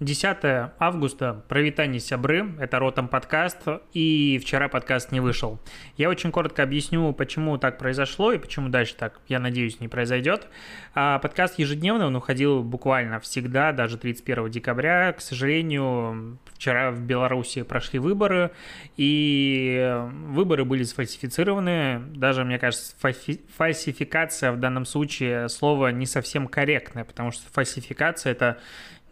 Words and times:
10 0.00 0.72
августа, 0.78 1.44
провитание 1.46 2.00
сябры, 2.00 2.54
это 2.58 2.78
Ротом 2.78 3.06
подкаст, 3.06 3.58
и 3.92 4.40
вчера 4.42 4.68
подкаст 4.68 5.12
не 5.12 5.20
вышел. 5.20 5.60
Я 5.98 6.08
очень 6.08 6.32
коротко 6.32 6.62
объясню, 6.62 7.12
почему 7.12 7.58
так 7.58 7.76
произошло 7.76 8.32
и 8.32 8.38
почему 8.38 8.70
дальше 8.70 8.94
так, 8.94 9.20
я 9.28 9.38
надеюсь, 9.38 9.78
не 9.78 9.88
произойдет. 9.88 10.48
А 10.94 11.18
подкаст 11.18 11.58
ежедневно, 11.58 12.06
он 12.06 12.16
уходил 12.16 12.62
буквально 12.62 13.20
всегда, 13.20 13.72
даже 13.72 13.98
31 13.98 14.50
декабря. 14.50 15.12
К 15.12 15.20
сожалению, 15.20 16.38
вчера 16.54 16.92
в 16.92 17.02
Беларуси 17.02 17.60
прошли 17.60 17.98
выборы, 17.98 18.52
и 18.96 20.02
выборы 20.28 20.64
были 20.64 20.82
сфальсифицированы. 20.82 22.00
Даже, 22.14 22.46
мне 22.46 22.58
кажется, 22.58 22.96
фальсификация 22.98 24.52
в 24.52 24.56
данном 24.58 24.86
случае 24.86 25.50
слово 25.50 25.88
не 25.88 26.06
совсем 26.06 26.48
корректное, 26.48 27.04
потому 27.04 27.32
что 27.32 27.42
фальсификация– 27.52 28.32
это 28.32 28.58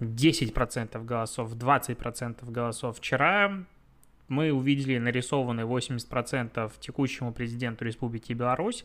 10% 0.00 1.04
голосов, 1.04 1.54
20% 1.54 2.50
голосов. 2.50 2.98
Вчера 2.98 3.64
мы 4.28 4.52
увидели 4.52 4.98
нарисованы 4.98 5.62
80% 5.62 6.72
текущему 6.80 7.32
президенту 7.32 7.84
Республики 7.84 8.32
Беларусь. 8.32 8.84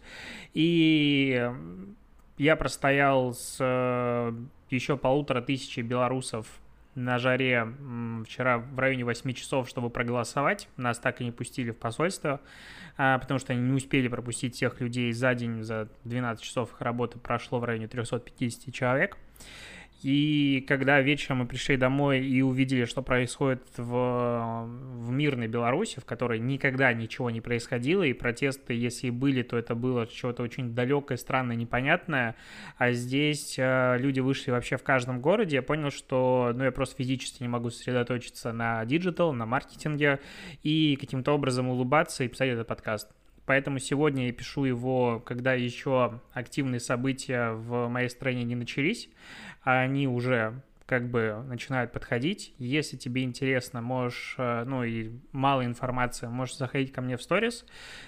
И 0.54 1.50
я 2.38 2.56
простоял 2.56 3.34
с 3.34 3.58
э, 3.60 4.34
еще 4.70 4.98
полутора 4.98 5.42
тысячи 5.42 5.82
белорусов 5.82 6.48
на 6.96 7.18
жаре 7.18 7.68
вчера 8.26 8.60
в 8.60 8.78
районе 8.78 9.04
8 9.04 9.34
часов, 9.34 9.68
чтобы 9.68 9.90
проголосовать. 9.90 10.70
Нас 10.78 11.00
так 11.00 11.22
и 11.22 11.26
не 11.26 11.32
пустили 11.32 11.72
в 11.72 11.78
посольство, 11.78 12.40
а, 12.98 13.18
потому 13.18 13.40
что 13.40 13.54
они 13.54 13.62
не 13.64 13.74
успели 13.74 14.08
пропустить 14.08 14.56
всех 14.56 14.80
людей 14.80 15.12
за 15.12 15.34
день, 15.34 15.64
за 15.64 15.90
12 16.04 16.44
часов 16.44 16.72
их 16.72 16.82
работы 16.82 17.18
прошло 17.18 17.60
в 17.60 17.64
районе 17.64 17.88
350 17.88 18.74
человек. 18.74 19.18
И 20.04 20.66
когда 20.68 21.00
вечером 21.00 21.40
мы 21.40 21.46
пришли 21.46 21.78
домой 21.78 22.26
и 22.26 22.42
увидели, 22.42 22.84
что 22.84 23.02
происходит 23.02 23.64
в, 23.78 24.66
в 24.66 25.12
мирной 25.12 25.48
Беларуси, 25.48 26.02
в 26.02 26.06
которой 26.06 26.40
никогда 26.40 26.92
ничего 26.92 27.30
не 27.30 27.40
происходило, 27.40 28.04
и 28.04 28.12
протесты, 28.12 28.74
если 28.74 29.08
и 29.08 29.12
были, 29.12 29.44
то 29.44 29.58
это 29.58 29.76
было 29.76 30.06
чего-то 30.06 30.44
очень 30.44 30.76
далекое, 30.76 31.18
странное, 31.18 31.56
непонятное, 31.56 32.36
а 32.78 32.92
здесь 32.92 33.56
э, 33.58 33.98
люди 33.98 34.20
вышли 34.20 34.52
вообще 34.52 34.76
в 34.76 34.84
каждом 34.84 35.22
городе, 35.22 35.56
я 35.58 35.62
понял, 35.62 35.90
что 35.90 36.52
ну, 36.54 36.66
я 36.66 36.72
просто 36.72 36.98
физически 36.98 37.42
не 37.42 37.48
могу 37.50 37.70
сосредоточиться 37.70 38.52
на 38.52 38.84
digital, 38.84 39.32
на 39.32 39.46
маркетинге 39.46 40.20
и 40.64 40.98
каким-то 41.00 41.32
образом 41.32 41.70
улыбаться 41.70 42.26
и 42.26 42.28
писать 42.28 42.50
этот 42.50 42.68
подкаст. 42.68 43.10
Поэтому 43.46 43.80
сегодня 43.80 44.28
я 44.28 44.32
пишу 44.34 44.64
его, 44.64 45.22
когда 45.26 45.54
еще 45.54 46.22
активные 46.34 46.80
события 46.80 47.52
в 47.52 47.88
моей 47.90 48.10
стране 48.10 48.44
не 48.44 48.56
начались 48.56 49.10
а 49.64 49.80
они 49.80 50.08
уже 50.08 50.62
как 50.86 51.10
бы 51.10 51.44
начинают 51.48 51.92
подходить. 51.92 52.54
Если 52.58 52.98
тебе 52.98 53.24
интересно, 53.24 53.82
можешь, 53.82 54.36
э, 54.38 54.64
ну 54.66 54.84
и 54.84 55.12
мало 55.32 55.66
информации, 55.66 56.28
можешь 56.28 56.58
заходить 56.58 56.92
ко 56.92 57.02
мне 57.02 57.16
в 57.16 57.22
сторис. 57.22 57.66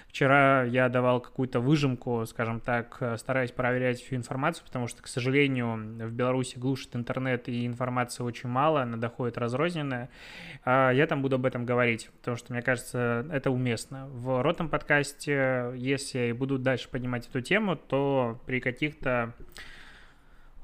Вчера 0.08 0.62
я 0.64 0.88
давал 0.88 1.20
какую-то 1.20 1.60
выжимку, 1.60 2.24
скажем 2.26 2.60
так, 2.60 2.98
э, 3.00 3.16
стараюсь 3.16 3.50
проверять 3.50 4.00
всю 4.00 4.16
информацию, 4.16 4.64
потому 4.66 4.88
что, 4.88 5.02
к 5.02 5.08
сожалению, 5.08 6.06
в 6.06 6.12
Беларуси 6.12 6.58
глушит 6.58 6.94
интернет 6.94 7.48
и 7.48 7.66
информации 7.66 8.22
очень 8.22 8.50
мало, 8.50 8.82
она 8.82 8.98
доходит 8.98 9.38
разрозненная. 9.38 10.10
А 10.64 10.90
я 10.90 11.06
там 11.06 11.22
буду 11.22 11.36
об 11.36 11.46
этом 11.46 11.64
говорить, 11.64 12.10
потому 12.18 12.36
что, 12.36 12.52
мне 12.52 12.62
кажется, 12.62 13.26
это 13.32 13.50
уместно. 13.50 14.06
В 14.08 14.42
ротом 14.42 14.68
подкасте, 14.68 15.72
если 15.76 16.32
буду 16.32 16.58
дальше 16.58 16.90
поднимать 16.90 17.26
эту 17.26 17.40
тему, 17.40 17.76
то 17.76 18.40
при 18.46 18.60
каких-то 18.60 19.34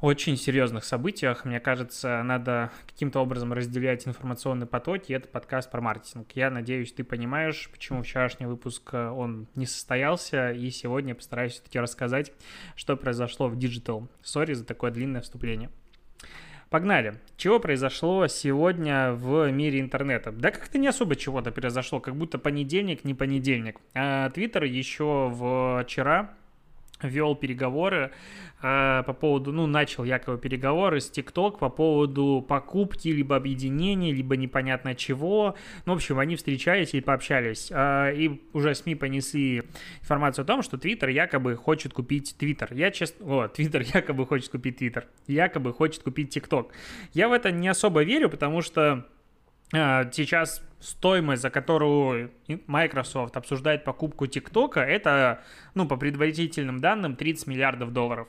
очень 0.02 0.36
серьезных 0.36 0.84
событиях, 0.84 1.44
мне 1.44 1.60
кажется, 1.60 2.22
надо 2.24 2.72
каким-то 2.88 3.20
образом 3.20 3.52
разделять 3.52 4.06
информационные 4.08 4.66
потоки. 4.66 5.12
Это 5.12 5.28
подкаст 5.28 5.70
про 5.70 5.80
маркетинг. 5.80 6.32
Я 6.34 6.50
надеюсь, 6.50 6.92
ты 6.92 7.04
понимаешь, 7.04 7.70
почему 7.72 8.02
вчерашний 8.02 8.46
выпуск 8.46 8.90
э, 8.92 9.08
он 9.10 9.46
не 9.54 9.64
состоялся, 9.64 10.50
и 10.50 10.70
сегодня 10.70 11.10
я 11.10 11.14
постараюсь 11.14 11.52
все-таки 11.52 11.78
рассказать, 11.78 12.32
что 12.74 12.96
произошло 12.96 13.46
в 13.46 13.56
Digital. 13.56 14.08
Сори 14.22 14.54
за 14.54 14.64
такое 14.64 14.90
длинное 14.90 15.20
вступление. 15.20 15.70
Погнали. 16.68 17.20
Чего 17.36 17.60
произошло 17.60 18.26
сегодня 18.26 19.12
в 19.12 19.52
мире 19.52 19.78
интернета? 19.78 20.32
Да 20.32 20.50
как-то 20.50 20.78
не 20.78 20.88
особо 20.88 21.14
чего-то 21.14 21.52
произошло, 21.52 22.00
как 22.00 22.16
будто 22.16 22.38
понедельник, 22.38 23.04
не 23.04 23.14
понедельник. 23.14 23.78
А 23.94 24.30
Твиттер 24.30 24.64
еще 24.64 25.30
вчера 25.84 26.34
вел 27.02 27.34
переговоры 27.34 28.12
э, 28.62 29.02
по 29.06 29.12
поводу, 29.12 29.52
ну, 29.52 29.66
начал 29.66 30.04
якобы 30.04 30.38
переговоры 30.38 31.00
с 31.00 31.10
TikTok 31.10 31.58
по 31.58 31.68
поводу 31.68 32.44
покупки, 32.46 33.08
либо 33.08 33.36
объединения, 33.36 34.12
либо 34.12 34.36
непонятно 34.36 34.94
чего. 34.94 35.56
Ну, 35.86 35.92
в 35.92 35.96
общем, 35.96 36.18
они 36.18 36.36
встречались 36.36 36.94
и 36.94 37.00
пообщались. 37.00 37.70
Э, 37.70 38.12
и 38.14 38.40
уже 38.52 38.74
СМИ 38.74 38.94
понесли 38.94 39.62
информацию 40.00 40.44
о 40.44 40.46
том, 40.46 40.62
что 40.62 40.76
Twitter 40.76 41.10
якобы 41.10 41.56
хочет 41.56 41.92
купить 41.92 42.36
Twitter. 42.38 42.68
Я 42.74 42.90
честно... 42.90 43.26
О, 43.26 43.46
Twitter 43.46 43.82
якобы 43.94 44.26
хочет 44.26 44.50
купить 44.50 44.80
Twitter. 44.80 45.04
Якобы 45.26 45.72
хочет 45.72 46.02
купить 46.02 46.36
TikTok. 46.36 46.68
Я 47.12 47.28
в 47.28 47.32
это 47.32 47.50
не 47.50 47.68
особо 47.68 48.02
верю, 48.02 48.30
потому 48.30 48.62
что 48.62 49.06
сейчас 49.72 50.62
стоимость, 50.80 51.42
за 51.42 51.50
которую 51.50 52.32
Microsoft 52.66 53.36
обсуждает 53.36 53.84
покупку 53.84 54.26
ТикТока, 54.26 54.80
это, 54.80 55.42
ну, 55.74 55.86
по 55.86 55.96
предварительным 55.96 56.80
данным, 56.80 57.16
30 57.16 57.46
миллиардов 57.46 57.92
долларов. 57.92 58.28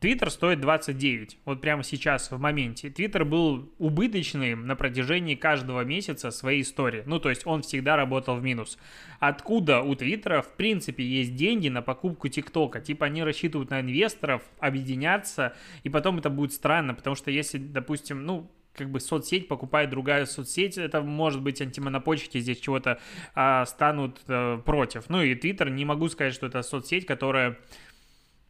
Твиттер 0.00 0.30
стоит 0.30 0.60
29, 0.60 1.38
вот 1.44 1.60
прямо 1.60 1.82
сейчас, 1.82 2.30
в 2.30 2.38
моменте. 2.38 2.88
Твиттер 2.88 3.24
был 3.24 3.72
убыточным 3.78 4.64
на 4.64 4.76
протяжении 4.76 5.34
каждого 5.34 5.80
месяца 5.80 6.30
своей 6.30 6.62
истории. 6.62 7.02
Ну, 7.04 7.18
то 7.18 7.30
есть 7.30 7.44
он 7.48 7.62
всегда 7.62 7.96
работал 7.96 8.36
в 8.36 8.42
минус. 8.42 8.78
Откуда 9.18 9.80
у 9.80 9.96
Твиттера, 9.96 10.40
в 10.40 10.54
принципе, 10.54 11.02
есть 11.02 11.34
деньги 11.34 11.68
на 11.68 11.82
покупку 11.82 12.28
ТикТока? 12.28 12.80
Типа 12.80 13.06
они 13.06 13.24
рассчитывают 13.24 13.70
на 13.70 13.80
инвесторов, 13.80 14.42
объединяться, 14.60 15.56
и 15.82 15.88
потом 15.88 16.18
это 16.18 16.30
будет 16.30 16.52
странно, 16.52 16.94
потому 16.94 17.16
что 17.16 17.32
если, 17.32 17.58
допустим, 17.58 18.24
ну, 18.24 18.48
как 18.78 18.90
бы 18.90 19.00
соцсеть 19.00 19.48
покупает 19.48 19.90
другая 19.90 20.24
соцсеть, 20.24 20.78
это 20.78 21.02
может 21.02 21.42
быть 21.42 21.60
антимонопольщики 21.60 22.38
здесь 22.38 22.60
чего-то 22.60 23.00
а, 23.34 23.66
станут 23.66 24.20
а, 24.28 24.58
против. 24.58 25.10
Ну 25.10 25.20
и 25.20 25.34
Twitter, 25.34 25.68
не 25.68 25.84
могу 25.84 26.08
сказать, 26.08 26.32
что 26.32 26.46
это 26.46 26.62
соцсеть, 26.62 27.04
которая, 27.04 27.58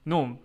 ну, 0.04 0.40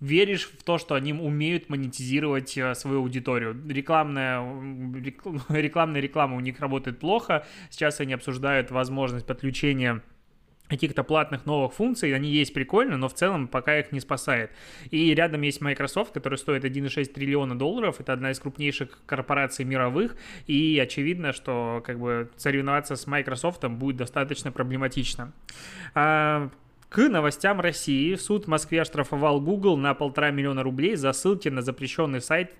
веришь 0.00 0.50
в 0.50 0.62
то, 0.64 0.76
что 0.78 0.94
они 0.96 1.12
умеют 1.12 1.70
монетизировать 1.70 2.58
э, 2.58 2.74
свою 2.74 2.98
аудиторию. 2.98 3.56
Рекламная, 3.68 4.42
рекламная 5.48 6.00
реклама 6.00 6.36
у 6.36 6.40
них 6.40 6.60
работает 6.60 6.98
плохо. 6.98 7.46
Сейчас 7.70 8.00
они 8.00 8.12
обсуждают 8.12 8.70
возможность 8.70 9.26
подключения 9.26 10.02
каких-то 10.68 11.04
платных 11.04 11.44
новых 11.44 11.74
функций, 11.74 12.14
они 12.14 12.30
есть 12.30 12.54
прикольно, 12.54 12.96
но 12.96 13.08
в 13.08 13.14
целом 13.14 13.48
пока 13.48 13.78
их 13.78 13.92
не 13.92 14.00
спасает. 14.00 14.50
И 14.90 15.14
рядом 15.14 15.42
есть 15.42 15.60
Microsoft, 15.60 16.12
который 16.12 16.38
стоит 16.38 16.64
1,6 16.64 17.04
триллиона 17.12 17.58
долларов, 17.58 18.00
это 18.00 18.12
одна 18.14 18.30
из 18.30 18.40
крупнейших 18.40 19.00
корпораций 19.06 19.64
мировых, 19.64 20.16
и 20.46 20.78
очевидно, 20.82 21.32
что 21.32 21.82
как 21.84 21.98
бы 21.98 22.30
соревноваться 22.36 22.96
с 22.96 23.06
Microsoft 23.06 23.64
будет 23.64 23.96
достаточно 23.96 24.52
проблематично. 24.52 25.32
А, 25.94 26.50
к 26.88 27.08
новостям 27.08 27.60
России. 27.60 28.14
Суд 28.14 28.44
в 28.44 28.48
Москве 28.48 28.82
оштрафовал 28.82 29.40
Google 29.40 29.76
на 29.76 29.94
полтора 29.94 30.30
миллиона 30.30 30.62
рублей 30.62 30.96
за 30.96 31.12
ссылки 31.12 31.48
на 31.48 31.62
запрещенный 31.62 32.20
сайт 32.20 32.54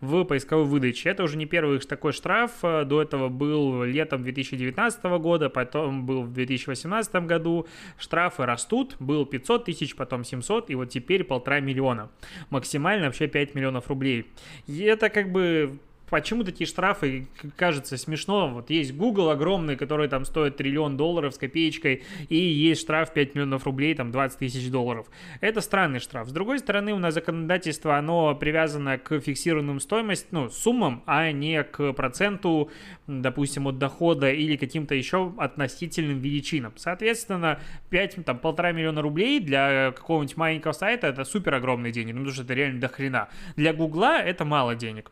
в 0.00 0.24
поисковой 0.24 0.64
выдаче. 0.64 1.10
Это 1.10 1.22
уже 1.22 1.36
не 1.36 1.44
первый 1.46 1.78
такой 1.80 2.12
штраф. 2.12 2.52
До 2.62 3.02
этого 3.02 3.28
был 3.28 3.84
летом 3.84 4.22
2019 4.22 5.04
года, 5.20 5.50
потом 5.50 6.06
был 6.06 6.22
в 6.22 6.32
2018 6.32 7.14
году. 7.26 7.66
Штрафы 7.98 8.46
растут. 8.46 8.96
Был 8.98 9.26
500 9.26 9.64
тысяч, 9.66 9.96
потом 9.96 10.24
700, 10.24 10.70
и 10.70 10.74
вот 10.74 10.86
теперь 10.86 11.24
полтора 11.24 11.60
миллиона. 11.60 12.10
Максимально 12.50 13.06
вообще 13.06 13.26
5 13.26 13.54
миллионов 13.54 13.88
рублей. 13.88 14.26
И 14.66 14.82
это 14.82 15.10
как 15.10 15.30
бы 15.30 15.78
почему 16.10 16.44
такие 16.44 16.66
штрафы 16.66 17.26
кажется 17.56 17.96
смешно. 17.96 18.48
Вот 18.48 18.70
есть 18.70 18.94
Google 18.94 19.30
огромный, 19.30 19.76
который 19.76 20.08
там 20.08 20.24
стоит 20.24 20.56
триллион 20.56 20.96
долларов 20.96 21.34
с 21.34 21.38
копеечкой, 21.38 22.02
и 22.28 22.36
есть 22.36 22.82
штраф 22.82 23.12
5 23.12 23.34
миллионов 23.34 23.64
рублей, 23.64 23.94
там 23.94 24.10
20 24.10 24.38
тысяч 24.38 24.70
долларов. 24.70 25.06
Это 25.40 25.60
странный 25.60 26.00
штраф. 26.00 26.28
С 26.28 26.32
другой 26.32 26.58
стороны, 26.58 26.92
у 26.92 26.98
нас 26.98 27.14
законодательство, 27.14 27.96
оно 27.96 28.34
привязано 28.34 28.98
к 28.98 29.20
фиксированным 29.20 29.80
стоимостям, 29.80 30.28
ну, 30.30 30.48
суммам, 30.50 31.02
а 31.06 31.30
не 31.32 31.62
к 31.62 31.92
проценту, 31.92 32.70
допустим, 33.06 33.66
от 33.66 33.78
дохода 33.78 34.30
или 34.30 34.56
каким-то 34.56 34.94
еще 34.94 35.32
относительным 35.38 36.18
величинам. 36.20 36.72
Соответственно, 36.76 37.60
5, 37.90 38.24
там, 38.24 38.38
полтора 38.38 38.72
миллиона 38.72 39.02
рублей 39.02 39.40
для 39.40 39.92
какого-нибудь 39.92 40.36
маленького 40.36 40.72
сайта 40.72 41.08
это 41.08 41.24
супер 41.24 41.54
огромные 41.54 41.92
деньги, 41.92 42.12
ну, 42.12 42.18
потому 42.18 42.34
что 42.34 42.42
это 42.44 42.54
реально 42.54 42.80
до 42.80 42.88
хрена. 42.88 43.28
Для 43.56 43.72
Гугла 43.72 44.20
это 44.20 44.44
мало 44.44 44.74
денег. 44.74 45.10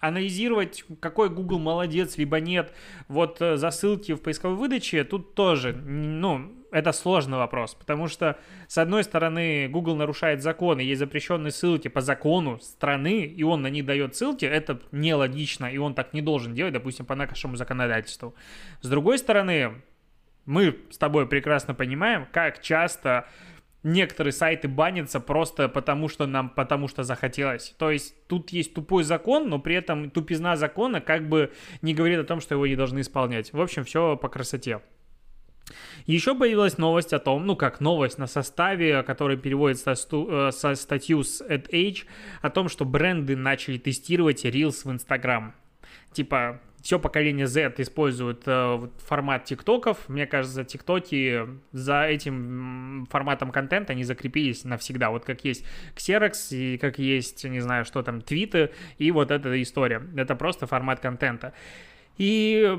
Анализировать, 0.00 0.84
какой 1.00 1.28
Google 1.28 1.58
молодец, 1.58 2.16
либо 2.16 2.40
нет, 2.40 2.72
вот 3.08 3.40
э, 3.40 3.56
за 3.56 3.70
ссылки 3.70 4.12
в 4.12 4.22
поисковой 4.22 4.56
выдаче, 4.56 5.04
тут 5.04 5.34
тоже, 5.34 5.72
ну, 5.72 6.52
это 6.72 6.92
сложный 6.92 7.38
вопрос, 7.38 7.74
потому 7.74 8.06
что, 8.08 8.38
с 8.68 8.78
одной 8.78 9.04
стороны, 9.04 9.68
Google 9.68 9.96
нарушает 9.96 10.42
законы, 10.42 10.80
есть 10.80 11.00
запрещенные 11.00 11.50
ссылки 11.50 11.88
по 11.88 12.00
закону 12.00 12.58
страны, 12.60 13.24
и 13.24 13.42
он 13.42 13.62
на 13.62 13.68
них 13.68 13.84
дает 13.84 14.14
ссылки, 14.14 14.44
это 14.44 14.80
нелогично, 14.92 15.66
и 15.66 15.78
он 15.78 15.94
так 15.94 16.12
не 16.14 16.22
должен 16.22 16.54
делать, 16.54 16.72
допустим, 16.72 17.06
по 17.06 17.14
нашему 17.14 17.56
законодательству. 17.56 18.34
С 18.80 18.88
другой 18.88 19.18
стороны, 19.18 19.82
мы 20.46 20.78
с 20.90 20.98
тобой 20.98 21.26
прекрасно 21.26 21.74
понимаем, 21.74 22.26
как 22.32 22.62
часто 22.62 23.28
некоторые 23.82 24.32
сайты 24.32 24.68
банятся 24.68 25.20
просто 25.20 25.68
потому, 25.68 26.08
что 26.08 26.26
нам, 26.26 26.50
потому 26.50 26.88
что 26.88 27.02
захотелось. 27.02 27.74
То 27.78 27.90
есть 27.90 28.14
тут 28.26 28.50
есть 28.50 28.74
тупой 28.74 29.04
закон, 29.04 29.48
но 29.48 29.58
при 29.58 29.74
этом 29.74 30.10
тупизна 30.10 30.56
закона 30.56 31.00
как 31.00 31.28
бы 31.28 31.52
не 31.82 31.94
говорит 31.94 32.18
о 32.18 32.24
том, 32.24 32.40
что 32.40 32.54
его 32.54 32.66
не 32.66 32.76
должны 32.76 33.00
исполнять. 33.00 33.52
В 33.52 33.60
общем, 33.60 33.84
все 33.84 34.16
по 34.16 34.28
красоте. 34.28 34.80
Еще 36.06 36.34
появилась 36.34 36.78
новость 36.78 37.12
о 37.12 37.18
том, 37.18 37.46
ну 37.46 37.56
как 37.56 37.80
новость 37.80 38.18
на 38.18 38.26
составе, 38.26 39.02
который 39.02 39.36
переводится 39.36 39.94
со, 39.94 40.50
со 40.50 40.74
статью 40.74 41.22
с 41.22 41.40
AdAge, 41.42 42.04
о 42.42 42.50
том, 42.50 42.68
что 42.68 42.84
бренды 42.84 43.36
начали 43.36 43.78
тестировать 43.78 44.44
Reels 44.44 44.84
в 44.84 44.90
Instagram. 44.90 45.54
Типа, 46.12 46.60
все 46.82 46.98
поколение 46.98 47.46
Z 47.46 47.74
использует 47.78 48.42
э, 48.46 48.88
формат 49.06 49.44
тиктоков. 49.44 50.08
Мне 50.08 50.26
кажется, 50.26 50.64
тиктоки 50.64 51.46
за 51.72 52.04
этим 52.04 53.06
форматом 53.10 53.50
контента 53.50 53.92
они 53.92 54.04
закрепились 54.04 54.64
навсегда. 54.64 55.10
Вот 55.10 55.24
как 55.24 55.44
есть 55.44 55.64
Xerox 55.96 56.56
и 56.56 56.78
как 56.78 56.98
есть, 56.98 57.44
не 57.44 57.60
знаю, 57.60 57.84
что 57.84 58.02
там, 58.02 58.20
твиты 58.20 58.70
и 58.98 59.10
вот 59.10 59.30
эта 59.30 59.60
история. 59.62 60.02
Это 60.16 60.34
просто 60.34 60.66
формат 60.66 61.00
контента. 61.00 61.52
И 62.18 62.76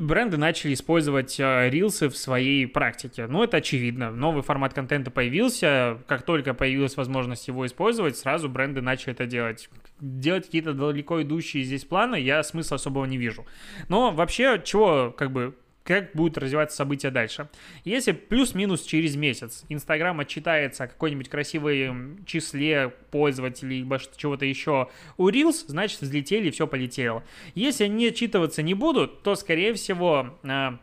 бренды 0.00 0.36
начали 0.36 0.74
использовать 0.74 1.38
э, 1.38 1.70
рилсы 1.70 2.08
в 2.08 2.16
своей 2.16 2.66
практике. 2.66 3.28
Ну, 3.28 3.44
это 3.44 3.58
очевидно. 3.58 4.10
Новый 4.10 4.42
формат 4.42 4.74
контента 4.74 5.12
появился. 5.12 5.98
Как 6.08 6.22
только 6.22 6.54
появилась 6.54 6.96
возможность 6.96 7.46
его 7.46 7.66
использовать, 7.66 8.16
сразу 8.16 8.48
бренды 8.48 8.80
начали 8.80 9.12
это 9.12 9.26
делать. 9.26 9.70
Делать 10.00 10.46
какие-то 10.46 10.72
далеко 10.72 11.22
идущие 11.22 11.62
здесь 11.62 11.84
планы 11.84 12.16
я 12.16 12.42
смысла 12.42 12.74
особого 12.74 13.04
не 13.04 13.16
вижу. 13.16 13.46
Но 13.88 14.10
вообще, 14.10 14.60
чего 14.64 15.12
как 15.16 15.30
бы 15.30 15.54
как 15.84 16.12
будут 16.14 16.38
развиваться 16.38 16.76
события 16.76 17.10
дальше. 17.10 17.48
Если 17.84 18.12
плюс-минус 18.12 18.82
через 18.82 19.16
месяц 19.16 19.64
Инстаграм 19.68 20.18
отчитается 20.18 20.84
о 20.84 20.88
какой-нибудь 20.88 21.28
красивой 21.28 21.92
числе 22.26 22.92
пользователей, 23.10 23.78
либо 23.78 24.00
чего-то 24.16 24.46
еще 24.46 24.88
у 25.18 25.28
Reels, 25.28 25.64
значит 25.68 26.00
взлетели 26.00 26.48
и 26.48 26.50
все 26.50 26.66
полетело. 26.66 27.22
Если 27.54 27.84
они 27.84 28.08
отчитываться 28.08 28.62
не 28.62 28.74
будут, 28.74 29.22
то, 29.22 29.34
скорее 29.34 29.74
всего, 29.74 30.38
а, 30.42 30.78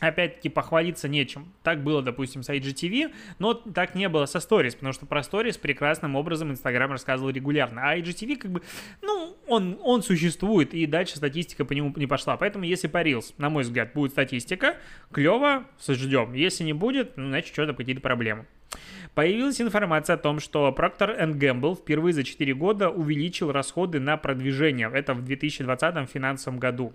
опять-таки 0.00 0.48
похвалиться 0.48 1.08
нечем. 1.08 1.52
Так 1.62 1.82
было, 1.82 2.02
допустим, 2.02 2.42
с 2.42 2.50
IGTV, 2.50 3.12
но 3.38 3.54
так 3.54 3.94
не 3.94 4.08
было 4.08 4.26
со 4.26 4.38
Stories, 4.38 4.72
потому 4.72 4.92
что 4.92 5.06
про 5.06 5.20
Stories 5.20 5.58
прекрасным 5.58 6.16
образом 6.16 6.50
Инстаграм 6.50 6.90
рассказывал 6.90 7.30
регулярно. 7.30 7.82
А 7.88 7.96
IGTV 7.96 8.36
как 8.36 8.50
бы, 8.50 8.62
ну, 9.02 9.36
он, 9.46 9.78
он 9.82 10.02
существует, 10.02 10.74
и 10.74 10.86
дальше 10.86 11.16
статистика 11.16 11.64
по 11.64 11.72
нему 11.72 11.92
не 11.96 12.06
пошла. 12.06 12.36
Поэтому 12.36 12.64
если 12.64 12.88
по 12.88 13.02
Reels, 13.02 13.34
на 13.38 13.50
мой 13.50 13.62
взгляд, 13.62 13.92
будет 13.94 14.12
статистика, 14.12 14.76
клево, 15.12 15.64
ждем. 15.86 16.32
Если 16.34 16.64
не 16.64 16.72
будет, 16.72 17.16
ну, 17.16 17.28
значит, 17.28 17.52
что-то 17.52 17.74
какие-то 17.74 18.00
проблемы. 18.00 18.46
Появилась 19.14 19.60
информация 19.60 20.14
о 20.14 20.18
том, 20.18 20.40
что 20.40 20.74
Procter 20.76 21.18
Gamble 21.34 21.76
впервые 21.76 22.12
за 22.12 22.24
4 22.24 22.54
года 22.54 22.90
увеличил 22.90 23.52
расходы 23.52 24.00
на 24.00 24.16
продвижение. 24.16 24.90
Это 24.92 25.14
в 25.14 25.24
2020 25.24 26.08
финансовом 26.10 26.58
году. 26.58 26.92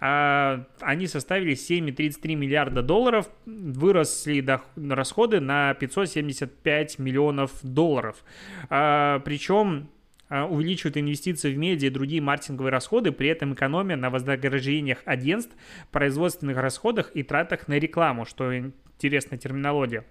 А, 0.00 0.64
они 0.80 1.06
составили 1.06 1.54
7,33 1.54 2.34
миллиарда 2.34 2.82
долларов, 2.82 3.28
выросли 3.46 4.44
расходы 4.76 5.40
на 5.40 5.74
575 5.74 6.98
миллионов 6.98 7.52
долларов. 7.62 8.24
А, 8.70 9.20
причем 9.20 9.88
а, 10.28 10.46
увеличивают 10.46 10.96
инвестиции 10.96 11.52
в 11.52 11.58
медиа 11.58 11.88
и 11.88 11.90
другие 11.90 12.22
маркетинговые 12.22 12.72
расходы, 12.72 13.12
при 13.12 13.28
этом 13.28 13.54
экономия 13.54 13.96
на 13.96 14.10
вознаграждениях 14.10 14.98
агентств, 15.04 15.54
производственных 15.92 16.56
расходах 16.58 17.10
и 17.14 17.22
тратах 17.22 17.68
на 17.68 17.78
рекламу, 17.78 18.24
что 18.24 18.56
интересная 18.56 19.38
терминология. 19.38 20.04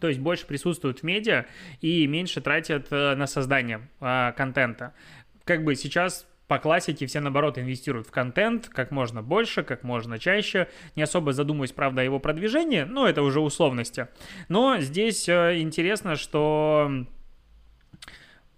То 0.00 0.08
есть 0.08 0.20
больше 0.20 0.46
присутствуют 0.46 1.00
в 1.00 1.02
медиа 1.02 1.46
и 1.80 2.06
меньше 2.06 2.40
тратят 2.40 2.88
э, 2.90 3.14
на 3.14 3.26
создание 3.26 3.88
э, 4.00 4.32
контента. 4.36 4.94
Как 5.44 5.64
бы 5.64 5.74
сейчас 5.74 6.26
по 6.50 6.58
классике 6.58 7.06
все, 7.06 7.20
наоборот, 7.20 7.58
инвестируют 7.58 8.08
в 8.08 8.10
контент 8.10 8.68
как 8.68 8.90
можно 8.90 9.22
больше, 9.22 9.62
как 9.62 9.84
можно 9.84 10.18
чаще, 10.18 10.66
не 10.96 11.02
особо 11.02 11.32
задумываясь, 11.32 11.70
правда, 11.70 12.00
о 12.00 12.04
его 12.04 12.18
продвижении, 12.18 12.82
но 12.82 13.08
это 13.08 13.22
уже 13.22 13.40
условности. 13.40 14.08
Но 14.48 14.78
здесь 14.80 15.28
э, 15.28 15.60
интересно, 15.60 16.16
что 16.16 17.06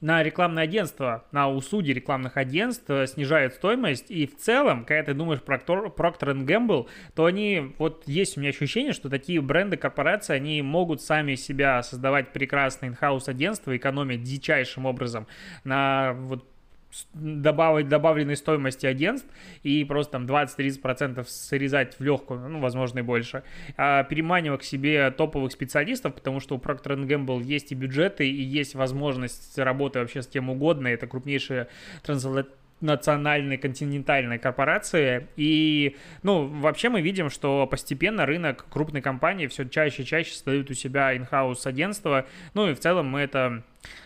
на 0.03 0.23
рекламное 0.23 0.65
агентство, 0.65 1.25
на 1.31 1.49
услуги 1.49 1.93
рекламных 1.93 2.37
агентств 2.37 2.91
э, 2.91 3.07
снижает 3.07 3.55
стоимость, 3.55 4.11
и 4.11 4.27
в 4.27 4.37
целом, 4.37 4.85
когда 4.85 5.05
ты 5.05 5.15
думаешь 5.15 5.41
про 5.41 5.57
Procter 5.57 6.45
Gamble, 6.45 6.89
то 7.15 7.25
они, 7.25 7.73
вот 7.79 8.03
есть 8.07 8.37
у 8.37 8.41
меня 8.41 8.51
ощущение, 8.51 8.93
что 8.93 9.09
такие 9.09 9.41
бренды, 9.41 9.77
корпорации, 9.77 10.35
они 10.35 10.61
могут 10.61 11.01
сами 11.01 11.37
себя 11.37 11.83
создавать 11.85 12.33
прекрасные 12.33 12.91
инхаус 12.91 13.29
агентства, 13.29 13.77
экономить 13.77 14.25
дичайшим 14.25 14.87
образом 14.87 15.29
на 15.63 16.13
вот 16.15 16.52
добавить 17.15 17.89
добавленной 17.89 18.37
стоимости 18.37 18.87
агентств 18.87 19.29
и 19.63 19.85
просто 19.85 20.13
там 20.13 20.27
20-30% 20.27 21.25
срезать 21.27 21.99
в 21.99 22.03
легкую, 22.03 22.49
ну, 22.49 22.61
возможно, 22.61 23.01
и 23.01 23.03
больше, 23.03 23.43
а 23.77 24.05
переманивая 24.05 24.59
к 24.59 24.65
себе 24.65 25.11
топовых 25.11 25.53
специалистов, 25.53 26.15
потому 26.15 26.41
что 26.41 26.57
у 26.57 26.59
Procter 26.59 26.97
Gamble 27.07 27.43
есть 27.43 27.73
и 27.73 27.75
бюджеты, 27.75 28.29
и 28.29 28.43
есть 28.43 28.75
возможность 28.75 29.59
работы 29.59 30.01
вообще 30.01 30.23
с 30.23 30.27
кем 30.27 30.51
угодно, 30.51 30.89
это 30.89 31.07
крупнейшие 31.07 31.69
трансатлантические 32.03 32.62
национальной 32.83 33.57
континентальной 33.57 34.39
корпорации. 34.39 35.29
И, 35.37 35.97
ну, 36.23 36.47
вообще 36.47 36.89
мы 36.89 37.01
видим, 37.01 37.31
что 37.31 37.67
постепенно 37.67 38.27
рынок 38.27 38.67
крупной 38.69 39.01
компании 39.01 39.47
все 39.47 39.69
чаще 39.69 40.03
и 40.03 40.07
чаще 40.07 40.33
создают 40.33 40.71
у 40.71 40.75
себя 40.75 41.17
инхаус 41.17 41.67
агентства. 41.67 42.27
Ну 42.55 42.69
и 42.69 42.75
в 42.75 42.81
целом 42.81 43.07
мы 43.07 43.21
это 43.21 43.63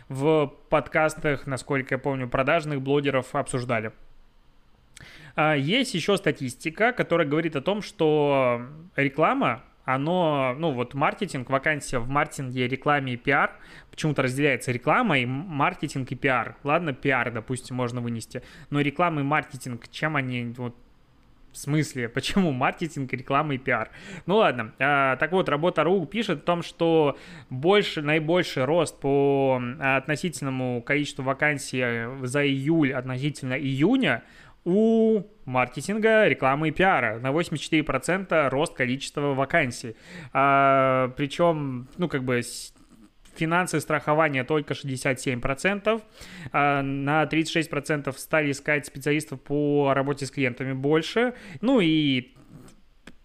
в 0.08 0.52
подкастах, 0.68 1.46
насколько 1.46 1.94
я 1.94 1.98
помню, 1.98 2.28
продажных 2.28 2.80
блогеров 2.80 3.34
обсуждали. 3.34 3.92
А, 5.34 5.54
есть 5.54 5.94
еще 5.94 6.16
статистика, 6.16 6.92
которая 6.92 7.26
говорит 7.26 7.56
о 7.56 7.60
том, 7.60 7.82
что 7.82 8.62
реклама 8.96 9.62
оно, 9.86 10.54
ну 10.58 10.72
вот 10.72 10.94
маркетинг, 10.94 11.48
вакансия 11.48 11.98
в 11.98 12.08
маркетинге, 12.08 12.66
рекламе 12.66 13.14
и 13.14 13.16
пиар, 13.16 13.52
почему-то 13.90 14.22
разделяется 14.22 14.72
реклама 14.72 15.18
и 15.18 15.24
маркетинг 15.24 16.10
и 16.10 16.16
пиар. 16.16 16.56
Ладно, 16.64 16.92
пиар, 16.92 17.32
допустим, 17.32 17.76
можно 17.76 18.00
вынести, 18.00 18.42
но 18.68 18.80
реклама 18.80 19.20
и 19.20 19.24
маркетинг, 19.24 19.88
чем 19.88 20.16
они 20.16 20.52
вот 20.56 20.76
в 21.52 21.58
смысле, 21.58 22.08
почему 22.10 22.50
маркетинг, 22.52 23.12
реклама 23.12 23.54
и 23.54 23.58
пиар? 23.58 23.90
Ну 24.26 24.36
ладно, 24.36 24.74
а, 24.78 25.16
так 25.16 25.32
вот, 25.32 25.48
Работа.ру 25.48 26.04
пишет 26.04 26.40
о 26.40 26.42
том, 26.42 26.62
что 26.62 27.16
больше, 27.48 28.02
наибольший 28.02 28.64
рост 28.64 28.98
по 29.00 29.62
относительному 29.80 30.82
количеству 30.82 31.22
вакансий 31.22 32.26
за 32.26 32.44
июль 32.44 32.92
относительно 32.92 33.54
июня 33.54 34.24
у 34.66 35.22
маркетинга, 35.44 36.26
рекламы 36.26 36.68
и 36.68 36.70
пиара. 36.72 37.18
На 37.20 37.30
84% 37.30 38.48
рост 38.50 38.74
количества 38.74 39.32
вакансий. 39.32 39.96
А, 40.32 41.08
причем, 41.16 41.88
ну, 41.96 42.08
как 42.08 42.24
бы 42.24 42.42
финансы 43.36 43.80
страхования 43.80 44.44
только 44.44 44.74
67%, 44.74 46.02
а 46.52 46.82
на 46.82 47.24
36% 47.24 48.12
стали 48.18 48.50
искать 48.50 48.86
специалистов 48.86 49.40
по 49.40 49.92
работе 49.94 50.26
с 50.26 50.30
клиентами 50.30 50.72
больше, 50.72 51.34
ну 51.60 51.80
и 51.80 52.34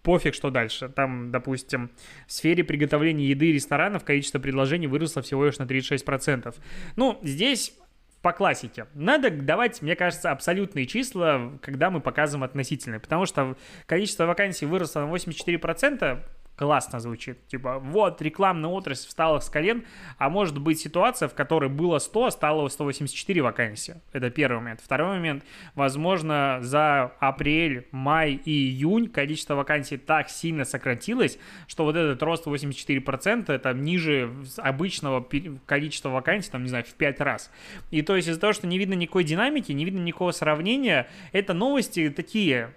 пофиг, 0.02 0.34
что 0.34 0.50
дальше. 0.50 0.88
Там, 0.88 1.30
допустим, 1.30 1.90
в 2.26 2.32
сфере 2.32 2.62
приготовления 2.62 3.26
еды 3.26 3.46
и 3.46 3.52
ресторанов 3.52 4.04
количество 4.04 4.38
предложений 4.38 4.88
выросло 4.88 5.22
всего 5.22 5.46
лишь 5.46 5.58
на 5.58 5.64
36%. 5.64 6.54
Ну, 6.96 7.18
здесь 7.22 7.74
по 8.22 8.32
классике. 8.32 8.86
Надо 8.94 9.30
давать, 9.30 9.82
мне 9.82 9.96
кажется, 9.96 10.30
абсолютные 10.30 10.86
числа, 10.86 11.58
когда 11.60 11.90
мы 11.90 12.00
показываем 12.00 12.44
относительные, 12.44 13.00
потому 13.00 13.26
что 13.26 13.56
количество 13.86 14.24
вакансий 14.26 14.64
выросло 14.64 15.00
на 15.00 15.12
84%, 15.12 16.20
классно 16.56 17.00
звучит. 17.00 17.46
Типа, 17.46 17.78
вот, 17.78 18.20
рекламная 18.22 18.70
отрасль 18.70 19.08
встала 19.08 19.40
с 19.40 19.48
колен, 19.48 19.84
а 20.18 20.28
может 20.28 20.58
быть 20.58 20.80
ситуация, 20.80 21.28
в 21.28 21.34
которой 21.34 21.70
было 21.70 21.98
100, 21.98 22.30
стало 22.30 22.68
184 22.68 23.42
вакансии. 23.42 23.96
Это 24.12 24.30
первый 24.30 24.58
момент. 24.58 24.80
Второй 24.82 25.16
момент, 25.16 25.44
возможно, 25.74 26.58
за 26.60 27.12
апрель, 27.20 27.86
май 27.90 28.34
и 28.44 28.50
июнь 28.50 29.08
количество 29.08 29.54
вакансий 29.54 29.96
так 29.96 30.28
сильно 30.28 30.64
сократилось, 30.64 31.38
что 31.66 31.84
вот 31.84 31.96
этот 31.96 32.22
рост 32.22 32.46
84% 32.46 33.52
это 33.52 33.72
ниже 33.72 34.30
обычного 34.58 35.26
количества 35.66 36.10
вакансий, 36.10 36.50
там, 36.50 36.62
не 36.62 36.68
знаю, 36.68 36.84
в 36.84 36.94
5 36.94 37.20
раз. 37.20 37.50
И 37.90 38.02
то 38.02 38.14
есть 38.14 38.28
из-за 38.28 38.40
того, 38.40 38.52
что 38.52 38.66
не 38.66 38.78
видно 38.78 38.94
никакой 38.94 39.24
динамики, 39.24 39.72
не 39.72 39.84
видно 39.84 40.00
никакого 40.00 40.32
сравнения, 40.32 41.08
это 41.32 41.54
новости 41.54 42.10
такие 42.10 42.74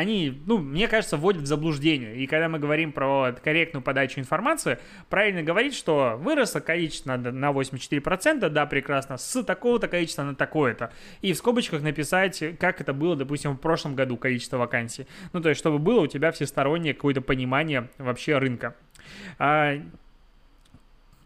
они, 0.00 0.40
ну, 0.46 0.58
мне 0.58 0.88
кажется, 0.88 1.16
вводят 1.16 1.42
в 1.42 1.46
заблуждение. 1.46 2.16
И 2.16 2.26
когда 2.26 2.48
мы 2.48 2.58
говорим 2.58 2.90
про 2.90 3.32
корректную 3.32 3.82
подачу 3.82 4.18
информации, 4.18 4.78
правильно 5.08 5.42
говорить, 5.42 5.74
что 5.74 6.16
выросло 6.18 6.60
количество 6.60 7.16
на 7.16 7.50
84%, 7.50 8.48
да, 8.48 8.66
прекрасно, 8.66 9.18
с 9.18 9.42
такого-то 9.42 9.88
количества 9.88 10.22
на 10.22 10.34
такое-то. 10.34 10.90
И 11.20 11.32
в 11.32 11.36
скобочках 11.36 11.82
написать, 11.82 12.42
как 12.58 12.80
это 12.80 12.94
было, 12.94 13.14
допустим, 13.14 13.52
в 13.52 13.58
прошлом 13.58 13.94
году 13.94 14.16
количество 14.16 14.56
вакансий. 14.56 15.06
Ну, 15.32 15.40
то 15.40 15.50
есть, 15.50 15.60
чтобы 15.60 15.78
было 15.78 16.00
у 16.00 16.06
тебя 16.06 16.32
всестороннее 16.32 16.94
какое-то 16.94 17.20
понимание 17.20 17.88
вообще 17.98 18.38
рынка. 18.38 18.74
А, 19.38 19.74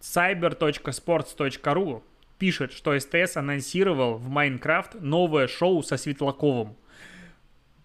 cyber.sports.ru 0.01 2.03
пишет, 2.39 2.73
что 2.73 2.99
СТС 2.99 3.37
анонсировал 3.37 4.17
в 4.17 4.29
Minecraft 4.29 4.95
новое 5.01 5.47
шоу 5.47 5.83
со 5.83 5.97
Светлаковым. 5.97 6.77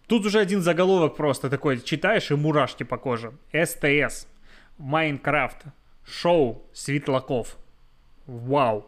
Тут 0.10 0.25
уже 0.25 0.39
один 0.39 0.63
заголовок 0.63 1.16
просто 1.16 1.51
такой, 1.51 1.80
читаешь 1.80 2.32
и 2.32 2.36
мурашки 2.36 2.82
по 2.82 2.98
коже. 2.98 3.32
СТС, 3.54 4.28
Minecraft, 4.79 5.65
шоу 6.04 6.63
Светлаков. 6.74 7.58
Вау. 8.25 8.88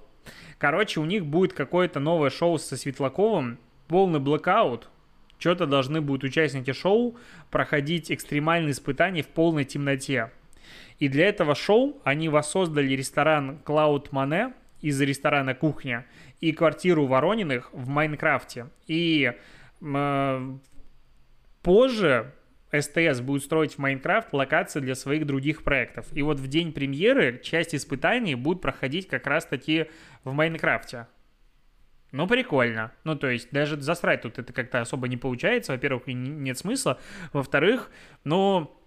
Короче, 0.58 1.00
у 1.00 1.06
них 1.06 1.28
будет 1.28 1.54
какое-то 1.54 2.00
новое 2.00 2.32
шоу 2.32 2.58
со 2.58 2.75
Светлаковым, 2.75 3.60
полный 3.88 4.20
блокаут. 4.20 4.90
Что-то 5.38 5.68
должны 5.68 6.01
будут 6.01 6.24
участники 6.24 6.74
шоу 6.74 7.16
проходить 7.51 8.12
экстремальные 8.12 8.72
испытания 8.72 9.22
в 9.22 9.28
полной 9.28 9.66
темноте. 9.66 10.32
И 10.98 11.08
для 11.08 11.28
этого 11.28 11.54
шоу 11.54 12.01
они 12.04 12.30
воссоздали 12.30 12.96
ресторан 12.96 13.60
Cloud 13.63 14.10
Mane 14.10 14.56
из 14.82 15.00
ресторана 15.00 15.54
«Кухня» 15.54 16.08
и 16.40 16.51
квартиру 16.51 17.06
Ворониных 17.06 17.70
в 17.74 17.88
Майнкрафте. 17.90 18.70
И 18.88 19.34
э, 19.82 20.58
Позже 21.62 22.34
СТС 22.72 23.20
будет 23.20 23.44
строить 23.44 23.74
в 23.75 23.77
Майнкрафт 23.80 24.34
локации 24.34 24.80
для 24.80 24.96
своих 24.96 25.25
других 25.25 25.63
проектов. 25.63 26.08
И 26.13 26.22
вот 26.22 26.39
в 26.39 26.48
день 26.48 26.72
премьеры 26.72 27.39
часть 27.44 27.75
испытаний 27.75 28.36
будет 28.36 28.62
проходить 28.62 29.08
как 29.08 29.27
раз-таки 29.27 29.88
в 30.24 30.34
Майнкрафте. 30.34 31.08
Ну, 32.12 32.27
прикольно. 32.27 32.91
Ну, 33.03 33.15
то 33.15 33.30
есть, 33.30 33.51
даже 33.51 33.80
засрать 33.80 34.22
тут 34.22 34.38
это 34.38 34.51
как-то 34.51 34.82
особо 34.82 35.08
не 35.08 35.18
получается. 35.18 35.72
Во-первых, 35.74 36.08
нет 36.08 36.58
смысла. 36.58 37.00
Во-вторых, 37.32 37.89
ну, 38.25 38.77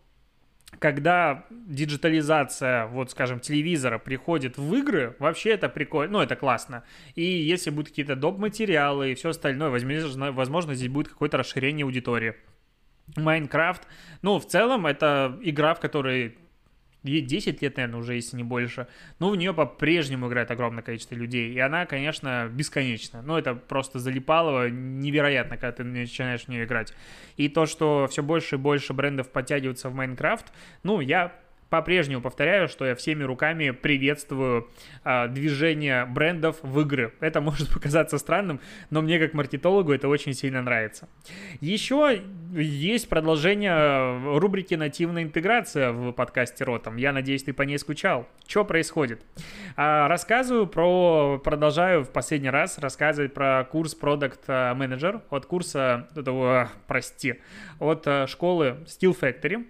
когда 0.78 1.46
диджитализация, 1.50 2.86
вот 2.86 3.10
скажем, 3.10 3.40
телевизора 3.40 3.98
приходит 3.98 4.58
в 4.58 4.74
игры, 4.74 5.16
вообще 5.18 5.50
это 5.50 5.68
прикольно, 5.68 6.14
ну 6.14 6.20
это 6.20 6.36
классно. 6.36 6.84
И 7.14 7.22
если 7.22 7.70
будут 7.70 7.90
какие-то 7.90 8.16
доп. 8.16 8.38
материалы 8.38 9.12
и 9.12 9.14
все 9.14 9.30
остальное, 9.30 9.70
возможно 9.70 10.74
здесь 10.74 10.88
будет 10.88 11.08
какое-то 11.08 11.38
расширение 11.38 11.84
аудитории. 11.84 12.34
Майнкрафт. 13.16 13.86
Ну, 14.22 14.38
в 14.38 14.46
целом, 14.46 14.86
это 14.86 15.38
игра, 15.42 15.74
в 15.74 15.80
которой 15.80 16.36
10 17.04 17.60
лет, 17.62 17.76
наверное, 17.76 18.00
уже, 18.00 18.14
если 18.14 18.36
не 18.36 18.44
больше. 18.44 18.86
Но 19.18 19.30
в 19.30 19.36
нее 19.36 19.52
по-прежнему 19.52 20.28
играет 20.28 20.50
огромное 20.50 20.82
количество 20.82 21.14
людей. 21.14 21.52
И 21.52 21.58
она, 21.58 21.86
конечно, 21.86 22.48
бесконечна. 22.50 23.22
Ну, 23.22 23.36
это 23.36 23.54
просто 23.54 23.98
залипалово 23.98 24.70
невероятно, 24.70 25.56
когда 25.56 25.72
ты 25.72 25.84
начинаешь 25.84 26.44
в 26.44 26.48
нее 26.48 26.64
играть. 26.64 26.94
И 27.36 27.48
то, 27.48 27.66
что 27.66 28.08
все 28.10 28.22
больше 28.22 28.56
и 28.56 28.58
больше 28.58 28.94
брендов 28.94 29.30
подтягиваются 29.30 29.90
в 29.90 29.94
Майнкрафт, 29.94 30.52
ну, 30.82 31.00
я 31.00 31.32
по-прежнему 31.74 32.22
повторяю, 32.22 32.68
что 32.68 32.86
я 32.86 32.94
всеми 32.94 33.24
руками 33.24 33.70
приветствую 33.70 34.70
э, 35.02 35.26
движение 35.26 36.04
брендов 36.04 36.58
в 36.62 36.80
игры. 36.82 37.12
Это 37.18 37.40
может 37.40 37.68
показаться 37.74 38.18
странным, 38.18 38.60
но 38.90 39.02
мне 39.02 39.18
как 39.18 39.34
маркетологу 39.34 39.92
это 39.92 40.06
очень 40.06 40.34
сильно 40.34 40.62
нравится. 40.62 41.08
Еще 41.60 42.22
есть 42.52 43.08
продолжение 43.08 44.38
рубрики 44.38 44.74
«Нативная 44.74 45.24
интеграция» 45.24 45.90
в 45.90 46.12
подкасте 46.12 46.62
Ротом. 46.62 46.94
Я 46.94 47.12
надеюсь, 47.12 47.42
ты 47.42 47.52
по 47.52 47.62
ней 47.62 47.80
скучал. 47.80 48.28
Что 48.46 48.64
происходит? 48.64 49.22
А, 49.74 50.06
рассказываю 50.06 50.68
про... 50.68 51.40
Продолжаю 51.42 52.04
в 52.04 52.10
последний 52.10 52.50
раз 52.50 52.78
рассказывать 52.78 53.34
про 53.34 53.64
курс 53.64 53.98
Product 54.00 54.46
Manager 54.46 55.22
от 55.28 55.46
курса... 55.46 56.08
Этого, 56.14 56.70
прости, 56.86 57.40
от 57.80 58.06
э, 58.06 58.28
школы 58.28 58.76
Steel 58.86 59.18
Factory 59.18 59.66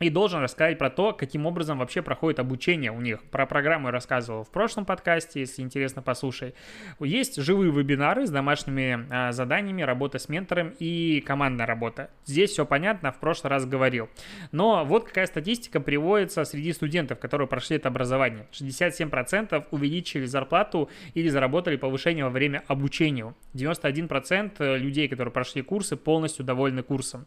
и 0.00 0.08
должен 0.08 0.40
рассказать 0.40 0.78
про 0.78 0.88
то, 0.88 1.12
каким 1.12 1.44
образом 1.44 1.78
вообще 1.78 2.00
проходит 2.00 2.38
обучение 2.38 2.90
у 2.90 3.02
них. 3.02 3.22
Про 3.24 3.44
программу 3.44 3.88
я 3.88 3.92
рассказывал 3.92 4.44
в 4.44 4.50
прошлом 4.50 4.86
подкасте, 4.86 5.40
если 5.40 5.60
интересно, 5.60 6.00
послушай. 6.00 6.54
Есть 7.00 7.36
живые 7.36 7.70
вебинары 7.70 8.26
с 8.26 8.30
домашними 8.30 9.06
а, 9.10 9.32
заданиями, 9.32 9.82
работа 9.82 10.18
с 10.18 10.30
ментором 10.30 10.72
и 10.78 11.22
командная 11.26 11.66
работа. 11.66 12.08
Здесь 12.24 12.50
все 12.50 12.64
понятно, 12.64 13.12
в 13.12 13.18
прошлый 13.18 13.50
раз 13.50 13.66
говорил. 13.66 14.08
Но 14.52 14.86
вот 14.86 15.04
какая 15.04 15.26
статистика 15.26 15.80
приводится 15.80 16.44
среди 16.44 16.72
студентов, 16.72 17.18
которые 17.18 17.46
прошли 17.46 17.76
это 17.76 17.88
образование. 17.88 18.46
67% 18.52 19.66
увеличили 19.70 20.24
зарплату 20.24 20.88
или 21.12 21.28
заработали 21.28 21.76
повышение 21.76 22.24
во 22.24 22.30
время 22.30 22.64
обучения. 22.68 23.34
91% 23.52 24.78
людей, 24.78 25.08
которые 25.08 25.32
прошли 25.32 25.60
курсы, 25.60 25.96
полностью 25.96 26.42
довольны 26.42 26.82
курсом. 26.82 27.26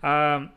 А, 0.00 0.50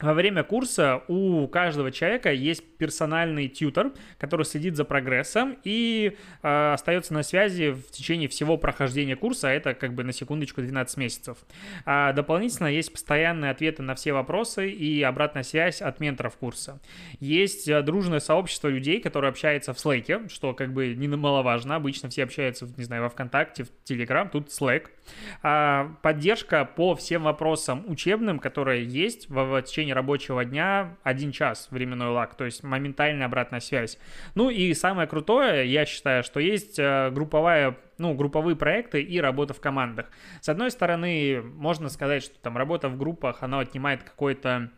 во 0.00 0.12
время 0.12 0.44
курса 0.44 1.02
у 1.08 1.48
каждого 1.48 1.90
человека 1.90 2.30
есть 2.30 2.62
персональный 2.76 3.48
тьютер, 3.48 3.92
который 4.18 4.44
следит 4.44 4.76
за 4.76 4.84
прогрессом 4.84 5.56
и 5.64 6.16
э, 6.42 6.72
остается 6.72 7.14
на 7.14 7.22
связи 7.22 7.70
в 7.70 7.90
течение 7.90 8.28
всего 8.28 8.58
прохождения 8.58 9.16
курса, 9.16 9.48
а 9.48 9.52
это 9.52 9.72
как 9.72 9.94
бы 9.94 10.04
на 10.04 10.12
секундочку 10.12 10.60
12 10.60 10.98
месяцев. 10.98 11.38
А 11.86 12.12
дополнительно 12.12 12.66
есть 12.66 12.92
постоянные 12.92 13.50
ответы 13.50 13.82
на 13.82 13.94
все 13.94 14.12
вопросы 14.12 14.70
и 14.70 15.02
обратная 15.02 15.44
связь 15.44 15.80
от 15.80 15.98
менторов 15.98 16.36
курса. 16.36 16.78
Есть 17.18 17.66
э, 17.66 17.80
дружное 17.80 18.20
сообщество 18.20 18.68
людей, 18.68 19.00
которые 19.00 19.30
общаются 19.30 19.72
в 19.72 19.78
Slack, 19.78 20.28
что 20.28 20.52
как 20.52 20.74
бы 20.74 20.94
немаловажно. 20.94 21.76
Обычно 21.76 22.10
все 22.10 22.24
общаются, 22.24 22.68
не 22.76 22.84
знаю, 22.84 23.02
во 23.02 23.08
ВКонтакте, 23.08 23.64
в 23.64 23.68
Telegram, 23.88 24.28
тут 24.30 24.48
Slack. 24.48 24.88
А, 25.42 25.96
поддержка 26.02 26.64
по 26.64 26.94
всем 26.94 27.24
вопросам 27.24 27.84
учебным, 27.86 28.38
которые 28.38 28.84
есть 28.84 29.28
в, 29.28 29.62
течение 29.62 29.94
рабочего 29.94 30.44
дня, 30.44 30.96
один 31.02 31.32
час 31.32 31.68
временной 31.70 32.08
лаг, 32.08 32.34
то 32.36 32.44
есть 32.44 32.62
моментальная 32.62 33.26
обратная 33.26 33.60
связь. 33.60 33.98
Ну 34.34 34.50
и 34.50 34.72
самое 34.74 35.08
крутое, 35.08 35.70
я 35.70 35.86
считаю, 35.86 36.22
что 36.22 36.40
есть 36.40 36.78
э, 36.78 37.10
групповая 37.10 37.76
ну, 37.98 38.14
групповые 38.14 38.56
проекты 38.56 39.00
и 39.00 39.18
работа 39.20 39.54
в 39.54 39.60
командах. 39.60 40.10
С 40.42 40.50
одной 40.50 40.70
стороны, 40.70 41.40
можно 41.42 41.88
сказать, 41.88 42.22
что 42.22 42.38
там 42.40 42.58
работа 42.58 42.90
в 42.90 42.98
группах, 42.98 43.42
она 43.42 43.60
отнимает 43.60 44.02
какой-то 44.02 44.70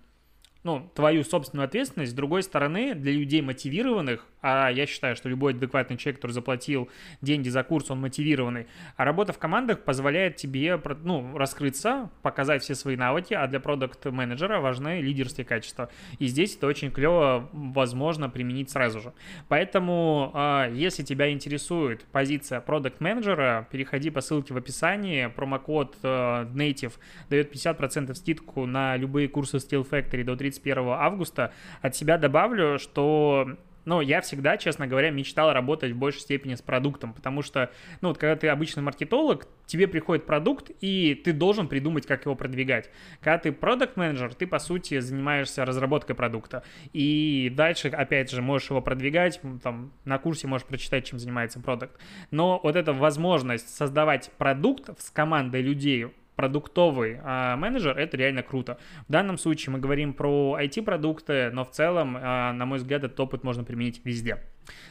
ну, 0.62 0.90
твою 0.94 1.25
собственную 1.25 1.66
ответственность. 1.66 2.12
С 2.12 2.14
другой 2.14 2.42
стороны, 2.42 2.94
для 2.94 3.12
людей 3.12 3.42
мотивированных, 3.42 4.26
а 4.42 4.68
я 4.68 4.87
считаю, 4.87 5.16
что 5.16 5.28
любой 5.28 5.54
адекватный 5.54 5.97
человек, 5.97 6.16
который 6.16 6.33
заплатил 6.33 6.90
деньги 7.23 7.49
за 7.49 7.62
курс, 7.62 7.90
он 7.90 8.00
мотивированный, 8.00 8.66
а 8.97 9.04
работа 9.04 9.33
в 9.33 9.38
командах 9.38 9.80
позволяет 9.85 10.37
тебе, 10.37 10.80
ну, 11.02 11.37
раскрыться, 11.37 12.11
показать 12.23 12.62
все 12.62 12.75
свои 12.75 12.97
навыки, 12.97 13.35
а 13.35 13.47
для 13.47 13.61
продукт-менеджера 13.61 14.61
важны 14.61 15.00
лидерские 15.00 15.47
качества. 15.47 15.88
И 16.18 16.26
здесь 16.26 16.57
это 16.57 16.66
очень 16.66 16.90
клево 16.90 17.49
возможно 17.52 18.28
применить 18.28 18.71
сразу 18.71 19.00
же. 19.00 19.12
Поэтому, 19.49 20.33
а, 20.35 20.68
если 20.68 21.02
тебя 21.02 21.30
интересует 21.30 22.04
позиция 22.12 22.61
продукт-менеджера, 22.61 23.68
переходи 23.71 24.11
по 24.11 24.21
ссылке 24.21 24.54
в 24.54 24.57
описании, 24.57 25.26
промокод 25.28 25.97
э, 26.02 26.09
Native 26.54 26.95
дает 27.30 27.54
50% 27.54 28.14
скидку 28.14 28.66
на 28.66 28.97
любые 28.97 29.28
курсы 29.28 29.59
Steel 29.59 29.88
Factory 29.88 30.25
до 30.25 30.37
30 30.37 30.59
31 30.59 30.88
августа. 30.88 31.52
От 31.80 31.97
себя 31.97 32.18
добавлю, 32.18 32.78
что 32.78 33.57
но 33.85 34.00
я 34.00 34.20
всегда, 34.20 34.56
честно 34.56 34.87
говоря, 34.87 35.11
мечтал 35.11 35.52
работать 35.52 35.92
в 35.92 35.97
большей 35.97 36.20
степени 36.20 36.54
с 36.54 36.62
продуктом, 36.62 37.14
потому 37.14 37.42
что, 37.42 37.70
ну, 38.00 38.08
вот 38.08 38.18
когда 38.18 38.37
ты 38.37 38.49
обычный 38.49 38.82
маркетолог, 38.82 39.47
тебе 39.66 39.88
приходит 39.88 40.26
продукт, 40.26 40.70
и 40.80 41.14
ты 41.14 41.32
должен 41.32 41.68
придумать, 41.68 42.06
как 42.06 42.25
его 42.25 42.35
продвигать. 42.35 42.90
Когда 43.20 43.38
ты 43.38 43.52
продукт-менеджер, 43.52 44.35
ты, 44.35 44.47
по 44.47 44.58
сути, 44.58 44.99
занимаешься 45.00 45.64
разработкой 45.64 46.16
продукта, 46.16 46.62
и 46.92 47.52
дальше, 47.54 47.88
опять 47.88 48.30
же, 48.30 48.42
можешь 48.42 48.70
его 48.70 48.80
продвигать, 48.80 49.40
там, 49.62 49.92
на 50.04 50.18
курсе 50.18 50.47
можешь 50.47 50.66
прочитать, 50.66 51.06
чем 51.06 51.18
занимается 51.18 51.61
продукт. 51.61 51.99
Но 52.30 52.61
вот 52.62 52.76
эта 52.76 52.92
возможность 52.92 53.75
создавать 53.75 54.30
продукт 54.38 55.00
с 55.00 55.11
командой 55.11 55.62
людей, 55.62 56.08
продуктовый 56.38 57.18
а, 57.25 57.57
менеджер, 57.57 57.99
это 57.99 58.16
реально 58.16 58.45
круто. 58.45 58.78
В 59.09 59.11
данном 59.11 59.38
случае 59.38 59.73
мы 59.73 59.80
говорим 59.80 60.14
про 60.14 60.57
IT-продукты, 60.61 61.50
но 61.50 61.64
в 61.64 61.73
целом, 61.73 62.16
а, 62.16 62.52
на 62.52 62.64
мой 62.64 62.78
взгляд, 62.78 63.02
этот 63.02 63.18
опыт 63.18 63.42
можно 63.42 63.64
применить 63.64 64.00
везде. 64.04 64.45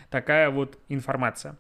Такая 0.10 0.50
вот 0.50 0.78
информация. 0.90 1.58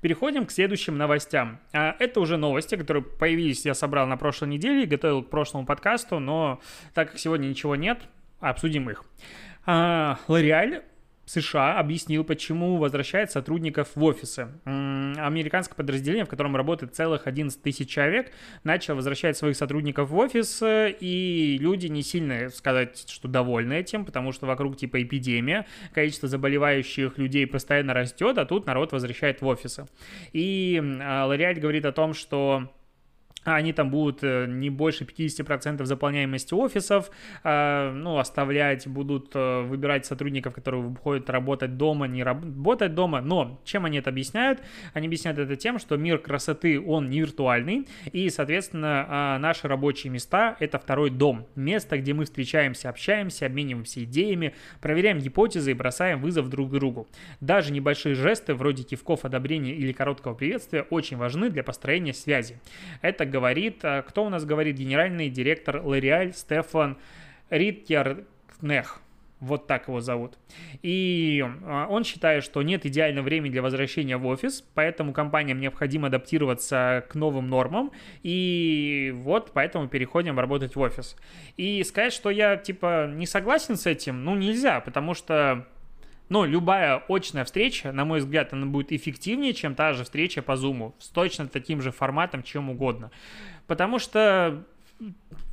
Переходим 0.00 0.44
к 0.44 0.50
следующим 0.50 0.98
новостям. 0.98 1.60
А, 1.72 1.94
это 2.00 2.18
уже 2.18 2.36
новости, 2.36 2.74
которые 2.74 3.04
появились, 3.04 3.64
я 3.64 3.74
собрал 3.74 4.08
на 4.08 4.16
прошлой 4.16 4.48
неделе, 4.48 4.86
готовил 4.86 5.22
к 5.22 5.30
прошлому 5.30 5.66
подкасту, 5.66 6.18
но 6.18 6.60
так 6.92 7.12
как 7.12 7.20
сегодня 7.20 7.46
ничего 7.46 7.76
нет, 7.76 8.00
обсудим 8.40 8.90
их. 8.90 9.04
L'Oreal 9.66 10.82
США 11.30 11.78
объяснил, 11.78 12.24
почему 12.24 12.76
возвращает 12.78 13.30
сотрудников 13.30 13.90
в 13.94 14.02
офисы. 14.02 14.48
Американское 14.64 15.76
подразделение, 15.76 16.24
в 16.24 16.28
котором 16.28 16.56
работает 16.56 16.96
целых 16.96 17.28
11 17.28 17.62
тысяч 17.62 17.88
человек, 17.88 18.32
начало 18.64 18.96
возвращать 18.96 19.36
своих 19.36 19.56
сотрудников 19.56 20.10
в 20.10 20.16
офис, 20.16 20.60
и 20.64 21.56
люди 21.60 21.86
не 21.86 22.02
сильно 22.02 22.48
сказать, 22.48 23.08
что 23.08 23.28
довольны 23.28 23.74
этим, 23.74 24.04
потому 24.04 24.32
что 24.32 24.46
вокруг 24.46 24.76
типа 24.76 25.02
эпидемия, 25.02 25.66
количество 25.94 26.28
заболевающих 26.28 27.16
людей 27.16 27.46
постоянно 27.46 27.94
растет, 27.94 28.36
а 28.36 28.44
тут 28.44 28.66
народ 28.66 28.90
возвращает 28.90 29.40
в 29.40 29.46
офисы. 29.46 29.86
И 30.32 30.82
Лориаль 30.82 31.60
говорит 31.60 31.84
о 31.84 31.92
том, 31.92 32.12
что 32.12 32.72
они 33.54 33.72
там 33.72 33.90
будут 33.90 34.22
э, 34.22 34.46
не 34.48 34.70
больше 34.70 35.04
50% 35.04 35.84
заполняемости 35.84 36.54
офисов, 36.54 37.10
э, 37.44 37.92
ну, 37.92 38.18
оставлять, 38.18 38.86
будут 38.86 39.30
э, 39.34 39.62
выбирать 39.62 40.06
сотрудников, 40.06 40.54
которые 40.54 40.82
выходят 40.82 41.28
работать 41.30 41.76
дома, 41.76 42.06
не 42.06 42.22
работать 42.22 42.94
дома, 42.94 43.20
но 43.20 43.60
чем 43.64 43.84
они 43.84 43.98
это 43.98 44.10
объясняют? 44.10 44.60
Они 44.94 45.06
объясняют 45.06 45.38
это 45.38 45.56
тем, 45.56 45.78
что 45.78 45.96
мир 45.96 46.18
красоты, 46.18 46.80
он 46.80 47.10
не 47.10 47.20
виртуальный, 47.20 47.86
и, 48.12 48.28
соответственно, 48.30 49.38
наши 49.40 49.68
рабочие 49.68 50.12
места— 50.12 50.56
это 50.60 50.78
второй 50.78 51.10
дом, 51.10 51.46
место, 51.54 51.98
где 51.98 52.14
мы 52.14 52.24
встречаемся, 52.24 52.88
общаемся, 52.88 53.46
обмениваемся 53.46 54.04
идеями, 54.04 54.54
проверяем 54.80 55.18
гипотезы 55.18 55.70
и 55.70 55.74
бросаем 55.74 56.20
вызов 56.20 56.48
друг 56.48 56.70
другу. 56.70 57.08
Даже 57.40 57.72
небольшие 57.72 58.14
жесты, 58.14 58.54
вроде 58.54 58.82
кивков 58.82 59.24
одобрения 59.24 59.74
или 59.74 59.92
короткого 59.92 60.34
приветствия, 60.34 60.82
очень 60.90 61.16
важны 61.16 61.50
для 61.50 61.62
построения 61.62 62.14
связи. 62.14 62.60
Это 63.02 63.24
говорит, 63.40 63.82
э, 63.84 64.02
кто 64.06 64.24
у 64.24 64.28
нас 64.28 64.44
говорит, 64.44 64.76
генеральный 64.76 65.30
директор 65.30 65.76
L'Oreal 65.76 66.32
Стефан 66.34 66.98
Риттернех. 67.48 69.00
Вот 69.40 69.66
так 69.66 69.88
его 69.88 70.00
зовут. 70.02 70.36
И 70.82 71.42
э, 71.42 71.86
он 71.88 72.04
считает, 72.04 72.44
что 72.44 72.62
нет 72.62 72.84
идеального 72.84 73.24
времени 73.24 73.50
для 73.50 73.62
возвращения 73.62 74.18
в 74.18 74.26
офис, 74.26 74.62
поэтому 74.74 75.14
компаниям 75.14 75.58
необходимо 75.58 76.08
адаптироваться 76.08 77.06
к 77.08 77.14
новым 77.14 77.48
нормам. 77.48 77.92
И 78.22 79.10
вот 79.16 79.52
поэтому 79.54 79.88
переходим 79.88 80.38
работать 80.38 80.76
в 80.76 80.80
офис. 80.80 81.16
И 81.56 81.82
сказать, 81.84 82.12
что 82.12 82.28
я 82.28 82.58
типа 82.58 83.10
не 83.10 83.26
согласен 83.26 83.76
с 83.76 83.86
этим, 83.86 84.22
ну 84.22 84.36
нельзя, 84.36 84.80
потому 84.80 85.14
что 85.14 85.66
но 86.30 86.44
любая 86.44 87.02
очная 87.08 87.44
встреча, 87.44 87.92
на 87.92 88.04
мой 88.04 88.20
взгляд, 88.20 88.52
она 88.52 88.64
будет 88.64 88.92
эффективнее, 88.92 89.52
чем 89.52 89.74
та 89.74 89.92
же 89.92 90.04
встреча 90.04 90.42
по 90.42 90.52
Zoom, 90.52 90.94
с 90.98 91.08
точно 91.08 91.48
таким 91.48 91.82
же 91.82 91.90
форматом, 91.90 92.44
чем 92.44 92.70
угодно. 92.70 93.10
Потому 93.66 93.98
что 93.98 94.64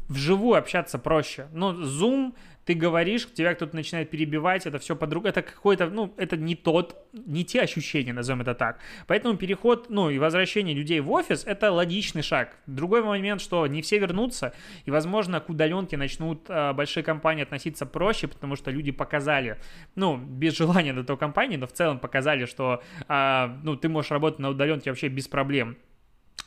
вживую 0.07 0.57
общаться 0.57 0.99
проще. 0.99 1.47
Но 1.51 1.73
Zoom 1.73 2.33
ты 2.67 2.73
говоришь, 2.73 3.25
тебя 3.33 3.55
кто-то 3.55 3.75
начинает 3.75 4.09
перебивать, 4.09 4.65
это 4.65 4.77
все 4.77 4.93
подруг, 4.93 5.25
это 5.25 5.41
какой-то, 5.41 5.89
ну, 5.89 6.13
это 6.17 6.35
не 6.35 6.53
тот, 6.53 6.97
не 7.13 7.45
те 7.45 7.61
ощущения, 7.61 8.11
назовем 8.11 8.41
это 8.41 8.55
так. 8.55 8.79
Поэтому 9.07 9.37
переход, 9.37 9.89
ну, 9.89 10.09
и 10.09 10.19
возвращение 10.19 10.75
людей 10.75 10.99
в 10.99 11.09
офис– 11.09 11.45
это 11.47 11.71
логичный 11.71 12.23
шаг. 12.23 12.57
Другой 12.67 13.03
момент, 13.03 13.39
что 13.39 13.65
не 13.67 13.81
все 13.81 13.99
вернутся, 13.99 14.53
и, 14.85 14.91
возможно, 14.91 15.39
к 15.39 15.49
удаленке 15.49 15.95
начнут 15.95 16.49
э, 16.49 16.73
большие 16.73 17.03
компании 17.03 17.43
относиться 17.43 17.85
проще, 17.85 18.27
потому 18.27 18.57
что 18.57 18.69
люди 18.69 18.91
показали, 18.91 19.57
ну, 19.95 20.17
без 20.17 20.57
желания 20.57 20.91
до 20.91 21.05
той 21.05 21.17
компании, 21.17 21.55
но 21.55 21.67
в 21.67 21.71
целом 21.71 21.99
показали, 21.99 22.45
что, 22.45 22.83
э, 23.07 23.47
ну, 23.63 23.77
ты 23.77 23.87
можешь 23.87 24.11
работать 24.11 24.39
на 24.39 24.49
удаленке 24.49 24.91
вообще 24.91 25.07
без 25.07 25.29
проблем. 25.29 25.77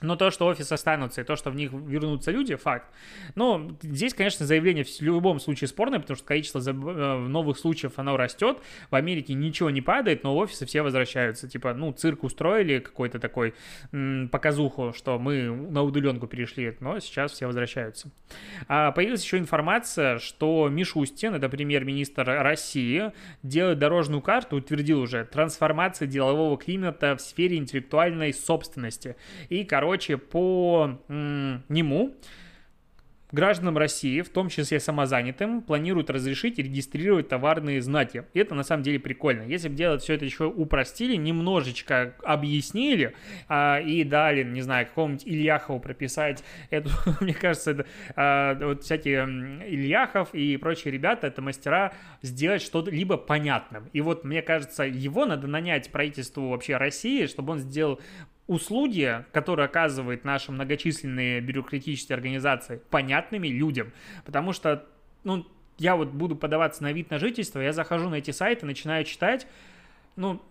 Но 0.03 0.17
то, 0.17 0.31
что 0.31 0.47
офисы 0.47 0.73
останутся 0.73 1.21
и 1.21 1.25
то, 1.25 1.37
что 1.37 1.51
в 1.51 1.55
них 1.55 1.73
вернутся 1.73 2.31
люди, 2.31 2.55
факт. 2.55 2.87
Но 3.35 3.71
здесь, 3.83 4.15
конечно, 4.15 4.47
заявление 4.47 4.85
в 4.85 5.01
любом 5.01 5.41
случае 5.41 5.69
спорное, 5.69 6.01
потому 6.01 6.17
что 6.17 6.27
количество 6.27 6.59
э, 6.59 6.73
новых 6.73 7.59
случаев, 7.59 7.99
оно 7.99 8.17
растет. 8.17 8.59
В 8.91 8.95
Америке 8.95 9.35
ничего 9.35 9.71
не 9.71 9.81
падает, 9.81 10.25
но 10.25 10.37
офисы 10.37 10.67
все 10.67 10.83
возвращаются. 10.83 11.49
Типа, 11.49 11.75
ну, 11.75 11.93
цирк 11.93 12.25
устроили 12.25 12.79
какой-то 12.79 13.19
такой 13.19 13.55
показуху, 14.31 14.93
что 14.97 15.19
мы 15.19 15.51
на 15.51 15.83
удаленку 15.83 16.27
перешли, 16.27 16.77
но 16.81 16.99
сейчас 17.01 17.33
все 17.33 17.47
возвращаются. 17.47 18.11
А 18.69 18.93
появилась 18.93 19.23
еще 19.23 19.39
информация, 19.39 20.19
что 20.19 20.69
Мишустин, 20.69 21.35
это 21.35 21.49
премьер-министр 21.49 22.25
России, 22.25 23.13
делает 23.43 23.79
дорожную 23.79 24.23
карту, 24.23 24.57
утвердил 24.57 25.01
уже, 25.01 25.25
трансформации 25.25 26.07
делового 26.07 26.57
климата 26.57 27.17
в 27.17 27.21
сфере 27.21 27.57
интеллектуальной 27.57 28.33
собственности. 28.33 29.17
И, 29.49 29.65
короче, 29.65 29.90
короче, 29.91 30.19
по 30.19 31.01
нему 31.09 32.15
гражданам 33.33 33.77
России, 33.77 34.21
в 34.21 34.29
том 34.29 34.49
числе 34.49 34.79
самозанятым, 34.79 35.63
планируют 35.63 36.11
разрешить 36.11 36.59
регистрировать 36.59 37.29
товарные 37.29 37.83
знаки. 37.83 38.25
И 38.33 38.39
это 38.39 38.55
на 38.55 38.63
самом 38.63 38.85
деле 38.85 39.01
прикольно. 39.01 39.43
Если 39.43 39.69
бы 39.69 39.75
делать 39.75 40.03
все 40.03 40.15
это 40.15 40.25
еще 40.25 40.45
упростили, 40.45 41.17
немножечко 41.17 42.15
объяснили 42.23 43.17
а, 43.49 43.81
и 43.81 44.05
дали, 44.05 44.45
не 44.45 44.63
знаю, 44.63 44.87
какому-нибудь 44.87 45.27
Ильяхову 45.27 45.81
прописать 45.81 46.45
эту, 46.71 46.91
мне 47.21 47.35
кажется, 47.35 47.73
это, 47.73 47.87
а, 48.15 48.55
вот 48.55 48.85
всякие 48.85 49.25
Ильяхов 49.69 50.35
и 50.35 50.57
прочие 50.57 50.93
ребята, 50.93 51.27
это 51.27 51.43
мастера 51.43 51.93
сделать 52.23 52.63
что-то 52.63 52.93
либо 52.93 53.17
понятным. 53.17 53.89
И 53.93 54.01
вот 54.01 54.23
мне 54.23 54.41
кажется, 54.41 54.85
его 54.85 55.27
надо 55.27 55.49
нанять 55.49 55.91
правительству 55.91 56.49
вообще 56.49 56.77
России, 56.77 57.27
чтобы 57.27 57.55
он 57.55 57.59
сделал 57.59 58.01
услуги, 58.51 59.25
которые 59.31 59.67
оказывает 59.67 60.25
наши 60.25 60.51
многочисленные 60.51 61.41
бюрократические 61.41 62.17
организации, 62.17 62.83
понятными 62.91 63.47
людям. 63.47 63.93
Потому 64.25 64.53
что, 64.53 64.85
ну, 65.23 65.47
я 65.79 65.95
вот 65.95 66.09
буду 66.09 66.35
подаваться 66.35 66.83
на 66.83 66.93
вид 66.93 67.11
на 67.11 67.21
жительство, 67.21 67.61
я 67.61 67.73
захожу 67.73 68.09
на 68.09 68.17
эти 68.17 68.33
сайты, 68.33 68.67
начинаю 68.67 69.05
читать, 69.05 69.47
ну, 70.17 70.43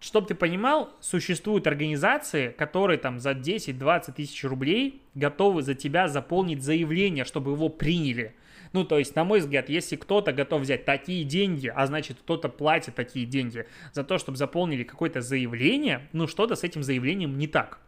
чтобы 0.00 0.26
ты 0.26 0.34
понимал, 0.34 0.90
существуют 1.00 1.66
организации, 1.66 2.48
которые 2.48 2.96
там 2.96 3.20
за 3.20 3.32
10-20 3.32 4.12
тысяч 4.12 4.42
рублей 4.44 5.02
готовы 5.14 5.60
за 5.62 5.74
тебя 5.74 6.08
заполнить 6.08 6.62
заявление, 6.62 7.26
чтобы 7.26 7.52
его 7.52 7.68
приняли. 7.68 8.34
Ну, 8.72 8.84
то 8.84 8.98
есть, 8.98 9.14
на 9.16 9.24
мой 9.24 9.40
взгляд, 9.40 9.68
если 9.68 9.96
кто-то 9.96 10.32
готов 10.32 10.62
взять 10.62 10.84
такие 10.84 11.24
деньги, 11.24 11.68
а 11.74 11.86
значит, 11.86 12.18
кто-то 12.18 12.48
платит 12.48 12.94
такие 12.94 13.26
деньги 13.26 13.66
за 13.92 14.04
то, 14.04 14.18
чтобы 14.18 14.38
заполнили 14.38 14.82
какое-то 14.84 15.20
заявление, 15.20 16.08
ну, 16.12 16.26
что-то 16.26 16.54
с 16.54 16.64
этим 16.64 16.82
заявлением 16.82 17.38
не 17.38 17.46
так. 17.46 17.80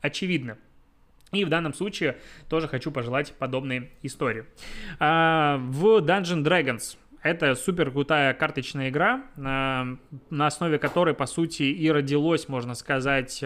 Очевидно. 0.00 0.58
И 1.32 1.44
в 1.44 1.48
данном 1.48 1.74
случае 1.74 2.18
тоже 2.48 2.68
хочу 2.68 2.90
пожелать 2.90 3.32
подобные 3.32 3.90
истории. 4.02 4.46
А, 4.98 5.58
в 5.58 5.98
Dungeon 5.98 6.42
Dragons 6.42 6.96
это 7.22 7.54
супер 7.54 7.90
крутая 7.90 8.32
карточная 8.32 8.90
игра, 8.90 9.24
на 9.36 9.98
основе 10.30 10.78
которой, 10.78 11.14
по 11.14 11.26
сути, 11.26 11.64
и 11.64 11.90
родилось, 11.90 12.48
можно 12.48 12.74
сказать, 12.74 13.42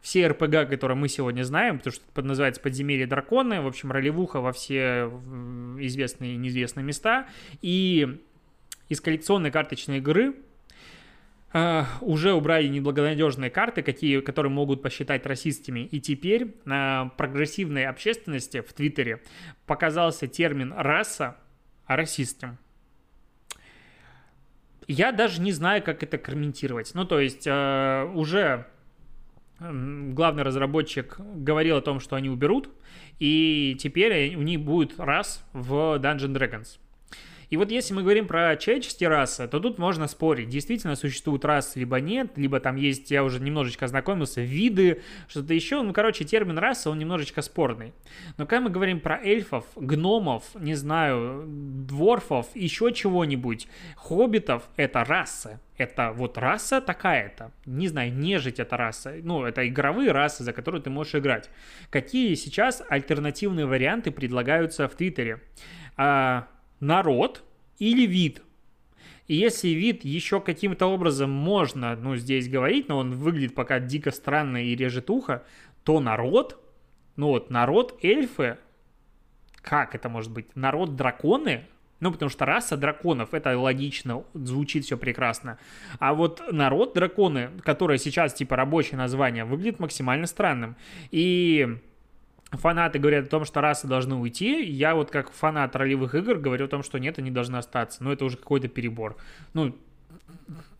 все 0.00 0.26
РПГ, 0.28 0.68
которые 0.68 0.96
мы 0.96 1.08
сегодня 1.08 1.42
знаем, 1.42 1.78
потому 1.78 1.94
что 1.94 2.04
это 2.12 2.22
называется 2.22 2.60
«Подземелье 2.60 3.06
драконы», 3.06 3.60
в 3.60 3.66
общем, 3.66 3.92
ролевуха 3.92 4.40
во 4.40 4.52
все 4.52 5.10
известные 5.78 6.34
и 6.34 6.36
неизвестные 6.36 6.84
места, 6.84 7.28
и 7.60 8.20
из 8.88 9.00
коллекционной 9.00 9.50
карточной 9.50 9.98
игры 9.98 10.34
Uh, 11.52 11.84
уже 12.00 12.32
убрали 12.32 12.68
неблагонадежные 12.68 13.50
карты, 13.50 13.82
какие, 13.82 14.20
которые 14.20 14.52
могут 14.52 14.82
посчитать 14.82 15.26
расистами. 15.26 15.80
И 15.80 16.00
теперь 16.00 16.54
на 16.64 17.10
прогрессивной 17.16 17.86
общественности 17.86 18.60
в 18.60 18.72
Твиттере 18.72 19.20
показался 19.66 20.28
термин 20.28 20.72
«раса» 20.76 21.38
расистом. 21.88 22.56
Я 24.86 25.10
даже 25.10 25.40
не 25.40 25.50
знаю, 25.50 25.82
как 25.82 26.04
это 26.04 26.18
комментировать. 26.18 26.92
Ну, 26.94 27.04
то 27.04 27.18
есть 27.18 27.48
uh, 27.48 28.14
уже 28.14 28.68
главный 29.60 30.42
разработчик 30.42 31.18
говорил 31.18 31.76
о 31.76 31.82
том, 31.82 32.00
что 32.00 32.16
они 32.16 32.28
уберут, 32.28 32.70
и 33.18 33.76
теперь 33.78 34.34
у 34.36 34.42
них 34.42 34.60
будет 34.60 34.98
раз 34.98 35.44
в 35.52 35.98
Dungeon 36.00 36.34
Dragons. 36.34 36.78
И 37.50 37.56
вот 37.56 37.70
если 37.70 37.94
мы 37.94 38.02
говорим 38.02 38.26
про 38.26 38.56
человеческие 38.56 39.08
расы, 39.08 39.46
то 39.48 39.60
тут 39.60 39.78
можно 39.78 40.06
спорить. 40.06 40.48
Действительно 40.48 40.96
существуют 40.96 41.44
расы, 41.44 41.80
либо 41.80 42.00
нет, 42.00 42.32
либо 42.36 42.60
там 42.60 42.76
есть, 42.76 43.10
я 43.10 43.24
уже 43.24 43.40
немножечко 43.40 43.84
ознакомился, 43.84 44.40
виды, 44.40 45.02
что-то 45.28 45.52
еще. 45.52 45.82
Ну, 45.82 45.92
короче, 45.92 46.24
термин 46.24 46.58
раса, 46.58 46.90
он 46.90 46.98
немножечко 46.98 47.42
спорный. 47.42 47.92
Но 48.38 48.46
когда 48.46 48.62
мы 48.62 48.70
говорим 48.70 49.00
про 49.00 49.20
эльфов, 49.20 49.64
гномов, 49.76 50.44
не 50.54 50.74
знаю, 50.74 51.44
дворфов, 51.46 52.46
еще 52.54 52.92
чего-нибудь, 52.92 53.66
хоббитов, 53.96 54.68
это 54.76 55.04
расы 55.04 55.58
это 55.80 56.12
вот 56.12 56.36
раса 56.36 56.82
такая-то. 56.82 57.52
Не 57.64 57.88
знаю, 57.88 58.12
нежить 58.12 58.60
это 58.60 58.76
раса. 58.76 59.14
Ну, 59.22 59.44
это 59.44 59.66
игровые 59.66 60.12
расы, 60.12 60.44
за 60.44 60.52
которые 60.52 60.82
ты 60.82 60.90
можешь 60.90 61.14
играть. 61.14 61.48
Какие 61.88 62.34
сейчас 62.34 62.82
альтернативные 62.88 63.64
варианты 63.64 64.10
предлагаются 64.10 64.88
в 64.88 64.94
Твиттере? 64.94 65.40
А, 65.96 66.48
народ 66.80 67.44
или 67.78 68.06
вид? 68.06 68.42
И 69.26 69.36
если 69.36 69.68
вид 69.68 70.04
еще 70.04 70.40
каким-то 70.40 70.86
образом 70.86 71.30
можно, 71.30 71.94
ну, 71.94 72.16
здесь 72.16 72.48
говорить, 72.48 72.88
но 72.88 72.98
он 72.98 73.12
выглядит 73.12 73.54
пока 73.54 73.78
дико 73.78 74.10
странно 74.10 74.64
и 74.64 74.74
режет 74.74 75.08
ухо, 75.08 75.44
то 75.84 76.00
народ, 76.00 76.60
ну 77.14 77.28
вот, 77.28 77.48
народ 77.48 77.98
эльфы, 78.02 78.58
как 79.62 79.94
это 79.94 80.08
может 80.08 80.32
быть? 80.32 80.56
Народ 80.56 80.96
драконы, 80.96 81.64
ну, 82.00 82.10
потому 82.10 82.30
что 82.30 82.46
раса 82.46 82.76
драконов, 82.76 83.34
это 83.34 83.56
логично, 83.58 84.24
звучит 84.34 84.84
все 84.84 84.96
прекрасно. 84.96 85.58
А 85.98 86.14
вот 86.14 86.42
народ 86.50 86.94
драконы, 86.94 87.50
которое 87.62 87.98
сейчас 87.98 88.34
типа 88.34 88.56
рабочее 88.56 88.96
название, 88.96 89.44
выглядит 89.44 89.78
максимально 89.78 90.26
странным. 90.26 90.76
И 91.10 91.78
фанаты 92.52 92.98
говорят 92.98 93.26
о 93.26 93.28
том, 93.28 93.44
что 93.44 93.60
расы 93.60 93.86
должны 93.86 94.16
уйти. 94.16 94.64
Я 94.64 94.94
вот 94.94 95.10
как 95.10 95.30
фанат 95.30 95.76
ролевых 95.76 96.14
игр 96.14 96.36
говорю 96.36 96.66
о 96.66 96.68
том, 96.68 96.82
что 96.82 96.98
нет, 96.98 97.18
они 97.18 97.30
должны 97.30 97.56
остаться. 97.56 98.02
Но 98.02 98.12
это 98.12 98.24
уже 98.24 98.36
какой-то 98.36 98.68
перебор. 98.68 99.16
Ну, 99.54 99.76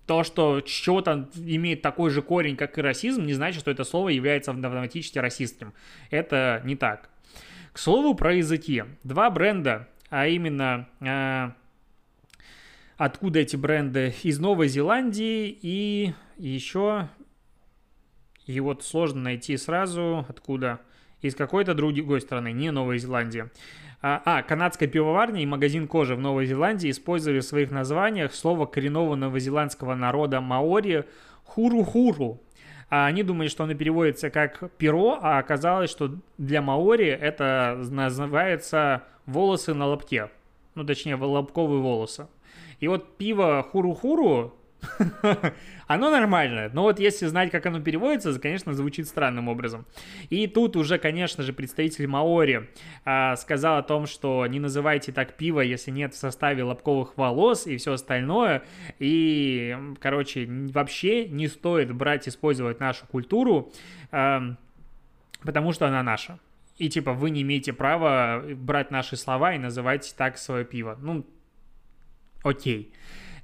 то, 0.07 0.25
что 0.25 0.63
что-то 0.67 1.29
имеет 1.37 1.83
такой 1.83 2.11
же 2.11 2.23
корень, 2.23 2.57
как 2.57 2.77
и 2.79 2.83
расизм, 2.83 3.25
не 3.25 3.35
значит, 3.35 3.61
что 3.61 3.71
это 3.71 3.85
слово 3.85 4.09
является 4.09 4.51
автоматически 4.51 5.19
расистским. 5.19 5.73
Это 6.11 6.61
не 6.65 6.75
так. 6.77 7.11
К 7.73 7.79
слову 7.79 8.15
про 8.15 8.35
языки. 8.35 8.85
Два 9.05 9.31
бренда 9.31 9.87
а 10.11 10.27
именно 10.27 10.89
э, 11.01 11.51
откуда 12.97 13.39
эти 13.39 13.57
бренды 13.57 14.13
из 14.25 14.39
Новой 14.41 14.69
Зеландии 14.69 15.57
и 15.63 16.13
еще 16.37 17.09
и 18.47 18.59
вот 18.59 18.85
сложно 18.85 19.23
найти 19.23 19.57
сразу 19.57 20.27
откуда 20.29 20.81
из 21.23 21.35
какой-то 21.35 21.75
другой 21.75 22.21
страны, 22.21 22.53
не 22.53 22.71
Новой 22.71 22.99
Зеландии. 22.99 23.51
А, 24.03 24.23
а, 24.25 24.43
канадская 24.43 24.89
пивоварня 24.89 25.43
и 25.43 25.47
магазин 25.47 25.87
кожи 25.87 26.15
в 26.15 26.21
Новой 26.21 26.47
Зеландии 26.47 26.91
использовали 26.91 27.41
в 27.41 27.45
своих 27.45 27.71
названиях 27.71 28.35
слово 28.35 28.65
коренного 28.65 29.15
новозеландского 29.15 29.95
народа 29.95 30.41
маори 30.41 31.05
хуру-хуру. 31.45 32.41
А 32.89 33.07
они 33.07 33.23
думали, 33.23 33.49
что 33.49 33.65
оно 33.65 33.75
переводится 33.75 34.31
как 34.31 34.73
перо, 34.79 35.19
а 35.21 35.39
оказалось, 35.39 35.91
что 35.91 36.17
для 36.39 36.63
маори 36.63 37.07
это 37.07 37.77
называется 37.91 39.05
волосы 39.27 39.75
на 39.75 39.87
лобке. 39.87 40.31
Ну, 40.75 40.85
точнее, 40.85 41.17
лобковые 41.17 41.81
волосы. 41.81 42.27
И 42.81 42.89
вот 42.89 43.17
пиво 43.19 43.63
хуру-хуру, 43.71 44.55
оно 45.87 46.11
нормальное, 46.11 46.71
но 46.73 46.83
вот 46.83 46.99
если 46.99 47.27
знать, 47.27 47.51
как 47.51 47.67
оно 47.67 47.81
переводится, 47.81 48.39
конечно, 48.39 48.75
звучит 48.75 49.07
странным 49.07 49.49
образом. 49.49 49.87
И 50.29 50.47
тут 50.47 50.77
уже, 50.77 50.99
конечно 50.99 51.43
же, 51.43 51.53
представитель 51.53 52.07
Маори 52.07 52.71
а, 53.05 53.37
сказал 53.37 53.79
о 53.79 53.83
том, 53.83 54.07
что 54.07 54.47
не 54.47 54.61
называйте 54.61 55.13
так 55.13 55.37
пиво, 55.37 55.61
если 55.61 55.91
нет 55.91 56.15
в 56.15 56.19
составе 56.19 56.63
лобковых 56.63 57.17
волос 57.17 57.67
и 57.67 57.77
все 57.77 57.95
остальное. 57.95 58.63
И, 58.99 59.77
короче, 60.01 60.47
вообще 60.47 61.29
не 61.29 61.49
стоит 61.49 61.93
брать, 61.93 62.29
использовать 62.29 62.81
нашу 62.81 63.07
культуру, 63.07 63.73
а, 64.11 64.57
потому 65.43 65.73
что 65.73 65.87
она 65.87 66.03
наша. 66.03 66.39
И 66.79 66.89
типа 66.89 67.13
вы 67.13 67.31
не 67.31 67.43
имеете 67.43 67.73
права 67.73 68.43
брать 68.55 68.91
наши 68.91 69.17
слова 69.17 69.55
и 69.55 69.59
называть 69.59 70.15
так 70.17 70.39
свое 70.39 70.65
пиво. 70.65 70.97
Ну, 71.01 71.27
окей. 72.43 72.93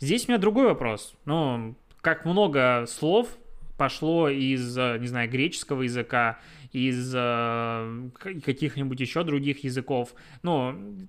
Здесь 0.01 0.27
у 0.27 0.33
меня 0.33 0.39
другой 0.39 0.67
вопрос. 0.67 1.15
Ну, 1.25 1.75
как 2.01 2.25
много 2.25 2.85
слов 2.87 3.29
пошло 3.77 4.29
из, 4.29 4.77
не 4.77 5.07
знаю, 5.07 5.31
греческого 5.31 5.83
языка, 5.83 6.39
из 6.73 7.13
э, 7.15 8.11
каких-нибудь 8.19 9.01
еще 9.01 9.25
других 9.25 9.65
языков. 9.65 10.15
Ну, 10.43 11.09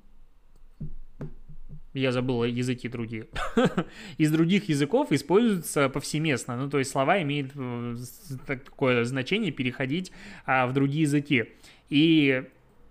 я 1.93 2.11
забыл 2.11 2.43
языки 2.43 2.87
другие. 2.87 3.27
из 4.17 4.31
других 4.31 4.69
языков 4.69 5.11
используются 5.11 5.89
повсеместно. 5.89 6.57
Ну, 6.57 6.69
то 6.69 6.79
есть 6.79 6.91
слова 6.91 7.21
имеют 7.21 7.51
э, 7.55 7.95
такое 8.45 9.03
значение 9.03 9.51
переходить 9.51 10.11
а, 10.45 10.67
в 10.67 10.73
другие 10.73 11.01
языки. 11.03 11.45
И 11.89 12.43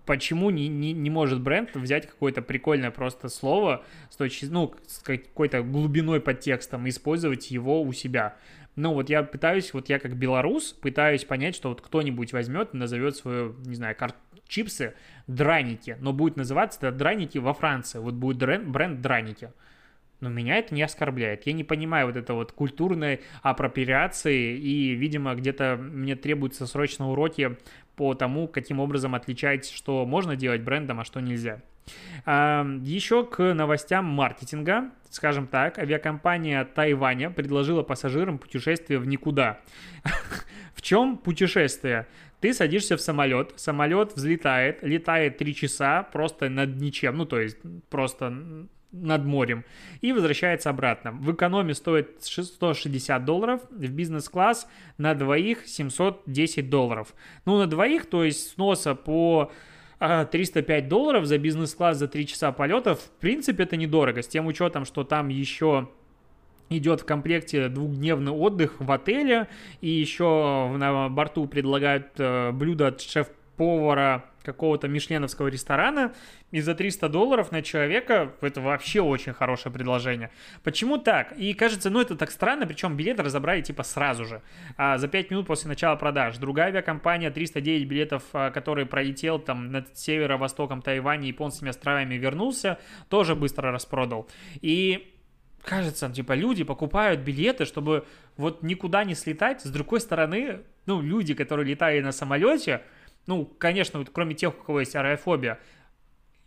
почему 0.07 0.49
не, 0.49 0.67
не, 0.67 0.93
не 0.93 1.09
может 1.11 1.41
бренд 1.41 1.75
взять 1.75 2.07
какое-то 2.07 2.41
прикольное 2.41 2.89
просто 2.89 3.29
слово 3.29 3.83
с, 4.09 4.15
точки, 4.15 4.45
ну, 4.45 4.73
с 4.87 4.99
какой-то 4.99 5.61
глубиной 5.61 6.21
под 6.21 6.39
текстом 6.39 6.87
и 6.87 6.89
использовать 6.89 7.51
его 7.51 7.83
у 7.83 7.93
себя. 7.93 8.35
Ну, 8.75 8.93
вот 8.93 9.09
я 9.09 9.21
пытаюсь, 9.23 9.73
вот 9.73 9.89
я 9.89 9.99
как 9.99 10.15
белорус, 10.15 10.71
пытаюсь 10.71 11.25
понять, 11.25 11.55
что 11.55 11.69
вот 11.69 11.81
кто-нибудь 11.81 12.31
возьмет 12.31 12.73
и 12.73 12.77
назовет 12.77 13.15
свою, 13.17 13.55
не 13.65 13.75
знаю, 13.75 13.95
кар- 13.95 14.15
чипсы 14.47 14.93
драники, 15.27 15.97
но 15.99 16.13
будет 16.13 16.37
называться 16.37 16.79
это 16.79 16.91
драники 16.95 17.37
во 17.37 17.53
Франции. 17.53 17.99
Вот 17.99 18.13
будет 18.13 18.37
бренд, 18.37 18.67
бренд 18.67 19.01
драники. 19.01 19.51
Но 20.19 20.29
меня 20.29 20.57
это 20.57 20.73
не 20.73 20.81
оскорбляет. 20.81 21.45
Я 21.45 21.53
не 21.53 21.63
понимаю 21.63 22.07
вот 22.07 22.15
это 22.15 22.33
вот 22.33 22.51
культурной 22.51 23.21
апроприации, 23.43 24.57
и, 24.57 24.95
видимо, 24.95 25.35
где-то 25.35 25.77
мне 25.77 26.15
требуются 26.15 26.65
срочно 26.65 27.09
уроки 27.09 27.57
по 27.97 28.13
тому, 28.13 28.47
каким 28.47 28.79
образом 28.79 29.15
отличать, 29.15 29.69
что 29.69 30.05
можно 30.05 30.37
делать 30.37 30.61
брендом, 30.61 31.01
а 31.01 31.03
что 31.03 31.19
нельзя. 31.19 31.61
Еще 32.25 33.25
к 33.25 33.53
новостям 33.53 34.05
маркетинга. 34.05 34.91
Скажем 35.09 35.47
так, 35.47 35.79
авиакомпания 35.79 36.63
Тайваня 36.65 37.31
предложила 37.31 37.81
пассажирам 37.81 38.37
путешествие 38.37 38.99
в 38.99 39.07
никуда. 39.07 39.59
В 40.75 40.81
чем 40.81 41.17
путешествие? 41.17 42.07
Ты 42.39 42.53
садишься 42.53 42.97
в 42.97 43.01
самолет, 43.01 43.53
самолет 43.55 44.13
взлетает, 44.13 44.83
летает 44.83 45.39
3 45.39 45.55
часа 45.55 46.03
просто 46.03 46.49
над 46.49 46.75
ничем, 46.75 47.17
ну 47.17 47.25
то 47.25 47.39
есть 47.39 47.57
просто 47.89 48.67
над 48.91 49.25
морем 49.25 49.65
и 50.01 50.13
возвращается 50.13 50.69
обратно. 50.69 51.11
В 51.11 51.33
экономе 51.33 51.73
стоит 51.73 52.17
160 52.21 53.25
долларов, 53.25 53.61
в 53.69 53.89
бизнес-класс 53.89 54.67
на 54.97 55.13
двоих 55.13 55.67
710 55.67 56.69
долларов. 56.69 57.13
Ну, 57.45 57.57
на 57.57 57.67
двоих, 57.67 58.05
то 58.05 58.23
есть 58.23 58.51
сноса 58.53 58.95
по 58.95 59.51
305 59.99 60.83
а, 60.85 60.87
долларов 60.87 61.25
за 61.25 61.37
бизнес-класс 61.37 61.97
за 61.97 62.07
3 62.07 62.27
часа 62.27 62.51
полета, 62.51 62.95
в 62.95 63.09
принципе, 63.19 63.63
это 63.63 63.75
недорого, 63.77 64.21
с 64.21 64.27
тем 64.27 64.47
учетом, 64.47 64.85
что 64.85 65.03
там 65.03 65.29
еще 65.29 65.89
идет 66.69 67.01
в 67.01 67.05
комплекте 67.05 67.69
двухдневный 67.69 68.31
отдых 68.31 68.75
в 68.79 68.91
отеле, 68.91 69.47
и 69.81 69.89
еще 69.89 70.71
на 70.77 71.09
борту 71.09 71.47
предлагают 71.47 72.07
э, 72.17 72.51
блюдо 72.51 72.87
от 72.87 73.01
шеф-повара 73.01 74.25
какого-то 74.47 74.87
мишленовского 74.87 75.49
ресторана, 75.49 76.13
и 76.51 76.61
за 76.61 76.73
300 76.73 77.09
долларов 77.09 77.51
на 77.51 77.61
человека 77.61 78.33
это 78.41 78.61
вообще 78.61 79.01
очень 79.01 79.33
хорошее 79.33 79.73
предложение. 79.73 80.31
Почему 80.63 80.97
так? 80.97 81.33
И 81.33 81.53
кажется, 81.53 81.89
ну 81.89 81.99
это 81.99 82.15
так 82.15 82.31
странно, 82.31 82.65
причем 82.65 82.95
билеты 82.95 83.23
разобрали 83.23 83.61
типа 83.61 83.83
сразу 83.83 84.25
же, 84.25 84.41
а, 84.77 84.97
за 84.97 85.07
5 85.07 85.31
минут 85.31 85.47
после 85.47 85.67
начала 85.67 85.95
продаж. 85.97 86.37
Другая 86.37 86.67
авиакомпания 86.67 87.29
309 87.29 87.87
билетов, 87.87 88.23
а, 88.33 88.49
который 88.49 88.85
пролетел 88.85 89.37
там 89.39 89.71
над 89.71 89.97
северо-востоком 89.97 90.81
Тайваня, 90.81 91.27
японскими 91.27 91.69
островами 91.69 92.15
вернулся, 92.15 92.79
тоже 93.09 93.35
быстро 93.35 93.71
распродал. 93.71 94.29
И 94.61 95.13
кажется, 95.63 96.09
типа, 96.09 96.33
люди 96.33 96.63
покупают 96.63 97.19
билеты, 97.19 97.65
чтобы 97.65 98.05
вот 98.37 98.63
никуда 98.63 99.03
не 99.03 99.15
слетать. 99.15 99.61
С 99.61 99.69
другой 99.69 99.99
стороны, 99.99 100.61
ну, 100.85 101.01
люди, 101.01 101.33
которые 101.33 101.67
летали 101.67 101.99
на 101.99 102.11
самолете, 102.11 102.81
ну, 103.27 103.45
конечно, 103.45 103.99
вот 103.99 104.09
кроме 104.11 104.35
тех, 104.35 104.57
у 104.57 104.63
кого 104.63 104.79
есть 104.79 104.95
аэрофобия, 104.95 105.59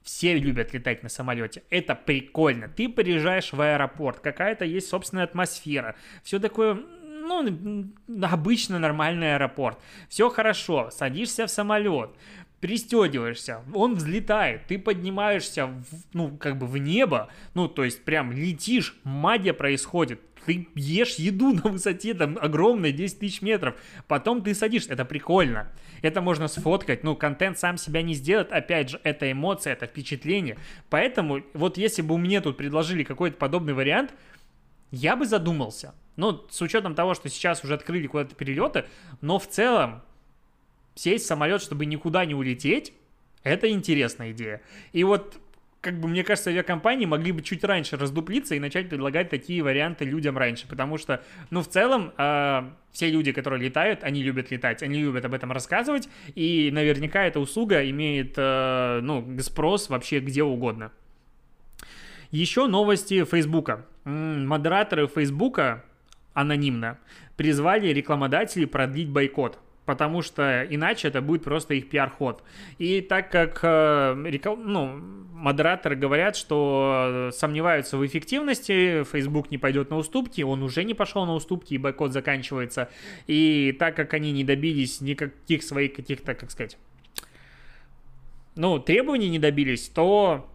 все 0.03 0.37
любят 0.37 0.73
летать 0.73 1.03
на 1.03 1.09
самолете. 1.09 1.63
Это 1.71 1.95
прикольно. 1.95 2.69
Ты 2.69 2.89
приезжаешь 2.89 3.53
в 3.53 3.61
аэропорт, 3.61 4.21
какая-то 4.21 4.65
есть 4.65 4.89
собственная 4.89 5.25
атмосфера. 5.25 5.95
Все 6.25 6.39
такое, 6.39 6.75
ну, 6.75 7.91
обычно 8.23 8.79
нормальный 8.79 9.35
аэропорт. 9.35 9.79
Все 10.09 10.31
хорошо, 10.31 10.91
садишься 10.91 11.47
в 11.47 11.51
самолет, 11.51 12.11
пристегиваешься, 12.61 13.63
он 13.75 13.95
взлетает, 13.95 14.67
ты 14.67 14.79
поднимаешься, 14.79 15.67
в, 15.67 15.85
ну, 16.13 16.37
как 16.37 16.59
бы 16.59 16.67
в 16.67 16.77
небо, 16.77 17.29
ну, 17.55 17.69
то 17.69 17.85
есть 17.85 18.05
прям 18.05 18.33
летишь, 18.33 18.97
магия 19.03 19.55
происходит, 19.55 20.21
ты 20.45 20.69
ешь 20.75 21.15
еду 21.15 21.53
на 21.65 21.71
высоте 21.71 22.15
там 22.15 22.39
огромной, 22.41 22.93
10 22.93 23.19
тысяч 23.19 23.43
метров, 23.43 23.77
потом 24.07 24.43
ты 24.43 24.55
садишься, 24.55 24.93
это 24.93 25.05
прикольно, 25.05 25.73
это 26.03 26.21
можно 26.21 26.49
сфоткать, 26.49 27.05
ну, 27.05 27.17
контент 27.17 27.59
сам 27.59 27.77
себя 27.77 28.03
не 28.03 28.15
сделает, 28.15 28.53
опять 28.53 28.91
же, 28.91 29.01
это 29.05 29.31
эмоция, 29.31 29.73
это 29.73 29.87
впечатление, 29.87 30.57
поэтому 30.89 31.43
вот 31.55 31.77
если 31.79 32.03
бы 32.03 32.19
мне 32.19 32.41
тут 32.41 32.57
предложили 32.57 33.05
какой-то 33.05 33.37
подобный 33.37 33.75
вариант, 33.75 34.13
я 34.91 35.17
бы 35.17 35.27
задумался, 35.27 35.95
ну, 36.17 36.45
с 36.51 36.61
учетом 36.63 36.95
того, 36.95 37.15
что 37.15 37.29
сейчас 37.29 37.63
уже 37.65 37.75
открыли 37.75 38.07
куда-то 38.07 38.35
перелеты, 38.35 38.85
но 39.21 39.39
в 39.39 39.47
целом 39.47 40.03
сесть 40.95 41.25
в 41.25 41.29
самолет, 41.29 41.63
чтобы 41.63 41.87
никуда 41.87 42.25
не 42.25 42.35
улететь, 42.35 42.93
это 43.43 43.71
интересная 43.71 44.33
идея. 44.33 44.61
И 44.93 45.05
вот 45.05 45.39
как 45.81 45.99
бы, 45.99 46.09
мне 46.09 46.23
кажется, 46.23 46.51
авиакомпании 46.51 47.07
могли 47.07 47.33
бы 47.33 47.43
чуть 47.43 47.65
раньше 47.65 47.97
раздуплиться 47.97 48.55
и 48.55 48.59
начать 48.59 48.89
предлагать 48.89 49.31
такие 49.31 49.63
варианты 49.63 50.05
людям 50.05 50.37
раньше, 50.37 50.69
потому 50.69 50.99
что, 50.99 51.23
ну, 51.51 51.63
в 51.63 51.69
целом, 51.69 52.13
э, 52.19 52.71
все 52.93 53.11
люди, 53.11 53.33
которые 53.33 53.63
летают, 53.63 54.05
они 54.05 54.23
любят 54.23 54.51
летать, 54.51 54.83
они 54.83 55.01
любят 55.01 55.25
об 55.25 55.33
этом 55.33 55.53
рассказывать, 55.53 56.09
и 56.35 56.71
наверняка 56.73 57.25
эта 57.25 57.41
услуга 57.41 57.89
имеет, 57.89 58.35
э, 58.37 59.01
ну, 59.03 59.39
спрос 59.41 59.89
вообще 59.89 60.21
где 60.21 60.43
угодно. 60.43 60.93
Еще 62.31 62.67
новости 62.67 63.25
Фейсбука. 63.25 63.87
Модераторы 64.05 65.09
Фейсбука 65.09 65.85
анонимно 66.35 66.99
призвали 67.37 67.89
рекламодателей 67.89 68.67
продлить 68.67 69.09
бойкот 69.09 69.59
потому 69.91 70.23
что 70.23 70.65
иначе 70.71 71.09
это 71.09 71.21
будет 71.21 71.43
просто 71.43 71.75
их 71.75 71.89
пиар-ход. 71.89 72.45
И 72.79 73.01
так 73.01 73.29
как 73.29 73.59
э, 73.65 74.15
ну, 74.57 74.87
модераторы 75.33 75.97
говорят, 75.97 76.37
что 76.37 77.31
сомневаются 77.33 77.99
в 77.99 78.07
эффективности, 78.07 79.03
Facebook 79.03 79.51
не 79.51 79.59
пойдет 79.59 79.91
на 79.91 79.97
уступки, 79.97 80.43
он 80.43 80.63
уже 80.63 80.85
не 80.85 80.95
пошел 80.95 81.27
на 81.27 81.35
уступки, 81.35 81.75
и 81.75 81.79
бойкот 81.79 82.13
заканчивается. 82.13 82.89
И 83.27 83.75
так 83.81 83.97
как 83.97 84.15
они 84.15 84.31
не 84.31 84.45
добились 84.45 85.01
никаких 85.01 85.65
своих 85.65 85.93
каких-то, 85.95 86.37
как 86.37 86.53
сказать, 86.53 86.79
ну, 88.55 88.79
требований 88.79 89.29
не 89.29 89.41
добились, 89.41 89.89
то 89.89 90.49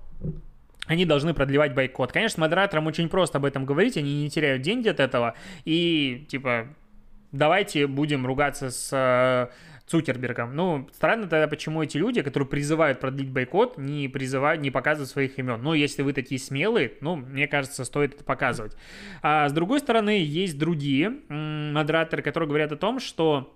они 0.85 1.03
должны 1.03 1.33
продлевать 1.33 1.73
бойкот. 1.73 2.13
Конечно, 2.13 2.39
модераторам 2.39 2.87
очень 2.87 3.09
просто 3.09 3.39
об 3.39 3.43
этом 3.43 3.65
говорить, 3.65 3.97
они 3.97 4.23
не 4.23 4.29
теряют 4.29 4.61
деньги 4.61 4.87
от 4.87 5.01
этого, 5.01 5.35
и, 5.65 6.25
типа, 6.29 6.69
давайте 7.35 7.87
будем 7.87 8.25
ругаться 8.25 8.71
с 8.71 8.89
э, 8.91 9.53
Цукербергом. 9.87 10.55
Ну, 10.55 10.89
странно 10.93 11.27
тогда, 11.27 11.47
почему 11.47 11.83
эти 11.83 11.97
люди, 11.97 12.21
которые 12.21 12.47
призывают 12.49 12.99
продлить 12.99 13.29
бойкот, 13.29 13.77
не 13.77 14.07
призывают, 14.07 14.61
не 14.61 14.71
показывают 14.71 15.09
своих 15.09 15.37
имен. 15.37 15.61
Ну, 15.61 15.73
если 15.73 16.01
вы 16.01 16.13
такие 16.13 16.39
смелые, 16.39 16.93
ну, 17.01 17.15
мне 17.15 17.47
кажется, 17.47 17.85
стоит 17.85 18.15
это 18.15 18.23
показывать. 18.23 18.75
А 19.21 19.47
с 19.47 19.53
другой 19.53 19.79
стороны, 19.79 20.23
есть 20.23 20.57
другие 20.57 21.13
модераторы, 21.29 22.23
которые 22.23 22.47
говорят 22.49 22.71
о 22.71 22.77
том, 22.77 22.99
что 22.99 23.54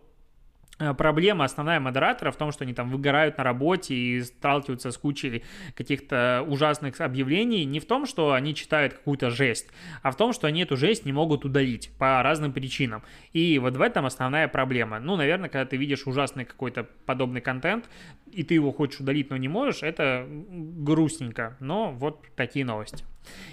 проблема 0.98 1.46
основная 1.46 1.80
модератора 1.80 2.32
в 2.32 2.38
том, 2.38 2.52
что 2.52 2.64
они 2.64 2.74
там 2.74 2.90
выгорают 2.90 3.38
на 3.38 3.44
работе 3.44 3.94
и 3.94 4.22
сталкиваются 4.22 4.92
с 4.92 4.98
кучей 4.98 5.44
каких-то 5.76 6.46
ужасных 6.48 7.02
объявлений, 7.02 7.66
не 7.66 7.80
в 7.80 7.86
том, 7.86 8.06
что 8.06 8.34
они 8.34 8.56
читают 8.56 8.94
какую-то 8.94 9.30
жесть, 9.30 9.68
а 10.02 10.12
в 10.12 10.18
том, 10.18 10.34
что 10.34 10.48
они 10.48 10.62
эту 10.62 10.78
жесть 10.78 11.06
не 11.06 11.12
могут 11.12 11.46
удалить 11.46 11.92
по 11.98 12.24
разным 12.24 12.54
причинам. 12.54 13.04
И 13.34 13.60
вот 13.60 13.76
в 13.76 13.82
этом 13.82 14.06
основная 14.06 14.48
проблема. 14.48 15.00
Ну, 15.00 15.16
наверное, 15.16 15.50
когда 15.50 15.66
ты 15.66 15.78
видишь 15.78 16.08
ужасный 16.08 16.46
какой-то 16.46 16.88
подобный 17.06 17.42
контент, 17.42 17.90
и 18.32 18.44
ты 18.44 18.54
его 18.54 18.72
хочешь 18.72 19.00
удалить, 19.00 19.30
но 19.30 19.38
не 19.38 19.48
можешь, 19.48 19.84
это 19.84 20.26
грустненько. 20.30 21.58
Но 21.60 21.92
вот 21.92 22.26
такие 22.36 22.64
новости. 22.64 23.04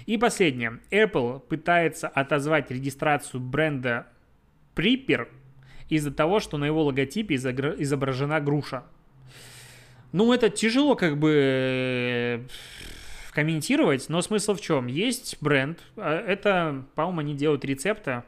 И 0.05 0.17
последнее. 0.17 0.79
Apple 0.91 1.39
пытается 1.39 2.07
отозвать 2.07 2.71
регистрацию 2.71 3.41
бренда 3.41 4.07
Prepper 4.75 5.27
из-за 5.89 6.11
того, 6.11 6.39
что 6.39 6.57
на 6.57 6.65
его 6.65 6.83
логотипе 6.83 7.35
изображена 7.35 8.39
груша. 8.39 8.83
Ну, 10.11 10.31
это 10.33 10.49
тяжело 10.49 10.95
как 10.95 11.17
бы 11.17 11.31
э, 11.35 12.39
комментировать, 13.31 14.09
но 14.09 14.21
смысл 14.21 14.55
в 14.55 14.61
чем? 14.61 14.87
Есть 14.87 15.37
бренд, 15.41 15.79
а 15.95 16.15
это, 16.15 16.85
по-моему, 16.95 17.19
они 17.19 17.35
делают 17.35 17.65
рецепты, 17.65 18.23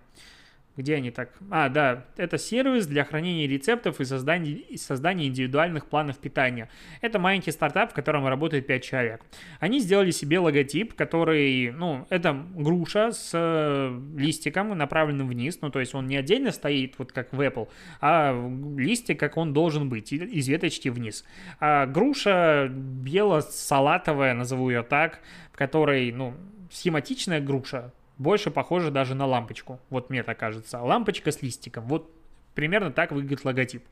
где 0.79 0.95
они 0.95 1.11
так? 1.11 1.29
А, 1.51 1.67
да, 1.67 2.05
это 2.15 2.37
сервис 2.37 2.87
для 2.87 3.03
хранения 3.03 3.47
рецептов 3.47 3.99
и 3.99 4.05
создания, 4.05 4.51
и 4.51 4.77
создания 4.77 5.27
индивидуальных 5.27 5.87
планов 5.87 6.17
питания. 6.17 6.69
Это 7.01 7.19
маленький 7.19 7.51
стартап, 7.51 7.91
в 7.91 7.93
котором 7.93 8.25
работает 8.25 8.65
5 8.65 8.83
человек. 8.83 9.21
Они 9.59 9.79
сделали 9.79 10.11
себе 10.11 10.39
логотип, 10.39 10.93
который, 10.93 11.71
ну, 11.71 12.07
это 12.09 12.45
груша 12.55 13.11
с 13.11 13.31
э, 13.33 13.99
листиком, 14.15 14.77
направленным 14.77 15.27
вниз, 15.27 15.59
ну, 15.61 15.69
то 15.69 15.81
есть 15.81 15.93
он 15.93 16.07
не 16.07 16.15
отдельно 16.15 16.51
стоит, 16.51 16.95
вот 16.97 17.11
как 17.11 17.33
в 17.33 17.41
Apple, 17.41 17.67
а 17.99 18.33
листик, 18.77 19.19
как 19.19 19.35
он 19.35 19.51
должен 19.53 19.89
быть, 19.89 20.13
из 20.13 20.47
веточки 20.47 20.87
вниз. 20.87 21.25
А 21.59 21.87
груша 21.87 22.69
бело-салатовая, 22.69 24.33
назову 24.33 24.69
ее 24.69 24.83
так, 24.83 25.19
в 25.51 25.57
которой, 25.57 26.11
ну, 26.13 26.33
схематичная 26.71 27.41
груша, 27.41 27.91
больше 28.19 28.51
похоже 28.51 28.91
даже 28.91 29.15
на 29.15 29.25
лампочку. 29.25 29.79
Вот 29.89 30.09
мне 30.11 30.21
так 30.21 30.37
кажется. 30.37 30.79
Лампочка 30.79 31.31
с 31.31 31.41
листиком. 31.41 31.85
Вот 31.85 32.13
примерно 32.53 32.91
так 32.91 33.11
выглядит 33.11 33.45
логотип. 33.45 33.83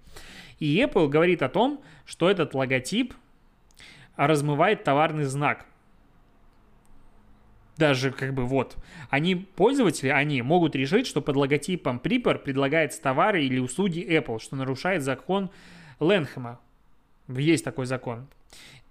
И 0.59 0.79
Apple 0.83 1.07
говорит 1.07 1.41
о 1.41 1.49
том, 1.49 1.81
что 2.05 2.29
этот 2.29 2.53
логотип 2.53 3.13
размывает 4.17 4.83
товарный 4.83 5.23
знак. 5.23 5.65
Даже 7.77 8.11
как 8.11 8.33
бы 8.33 8.45
вот. 8.45 8.75
Они, 9.09 9.35
пользователи, 9.35 10.09
они 10.09 10.41
могут 10.41 10.75
решить, 10.75 11.07
что 11.07 11.21
под 11.21 11.37
логотипом 11.37 12.01
Prepper 12.03 12.39
предлагается 12.39 13.01
товары 13.01 13.45
или 13.45 13.59
услуги 13.59 14.05
Apple, 14.05 14.39
что 14.41 14.55
нарушает 14.55 15.03
закон 15.03 15.51
Ленхэма. 15.99 16.59
Есть 17.29 17.63
такой 17.63 17.85
закон. 17.85 18.27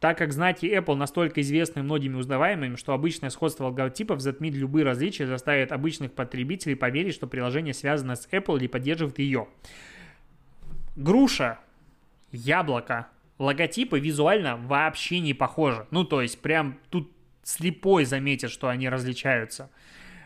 Так 0.00 0.18
как 0.18 0.32
знаки 0.32 0.66
Apple 0.66 0.94
настолько 0.94 1.40
известны 1.40 1.82
многими 1.82 2.16
узнаваемыми, 2.16 2.76
что 2.76 2.92
обычное 2.92 3.30
сходство 3.30 3.64
логотипов 3.64 4.20
затмит 4.20 4.54
любые 4.54 4.84
различия, 4.84 5.26
заставит 5.26 5.72
обычных 5.72 6.12
потребителей 6.12 6.76
поверить, 6.76 7.14
что 7.14 7.26
приложение 7.26 7.72
связано 7.72 8.14
с 8.14 8.28
Apple 8.30 8.58
или 8.58 8.66
поддерживает 8.66 9.18
ее. 9.18 9.48
Груша, 10.96 11.58
яблоко, 12.30 13.08
логотипы 13.38 13.98
визуально 13.98 14.56
вообще 14.56 15.20
не 15.20 15.32
похожи. 15.32 15.86
Ну, 15.90 16.04
то 16.04 16.20
есть, 16.20 16.40
прям 16.42 16.78
тут 16.90 17.10
слепой 17.42 18.04
заметит, 18.04 18.50
что 18.50 18.68
они 18.68 18.88
различаются. 18.88 19.70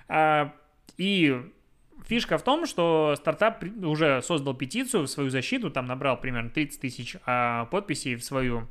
А, 0.09 0.53
и 0.97 1.41
фишка 2.07 2.39
в 2.39 2.43
том, 2.43 2.67
что 2.67 3.15
стартап 3.17 3.63
уже 3.83 4.21
создал 4.23 4.55
петицию 4.55 5.05
в 5.05 5.07
свою 5.07 5.31
защиту, 5.31 5.71
там 5.71 5.87
набрал 5.87 6.19
примерно 6.19 6.51
30 6.51 6.81
тысяч 6.81 7.17
а, 7.25 7.67
подписей 7.67 8.17
в 8.17 8.25
свою 8.25 8.69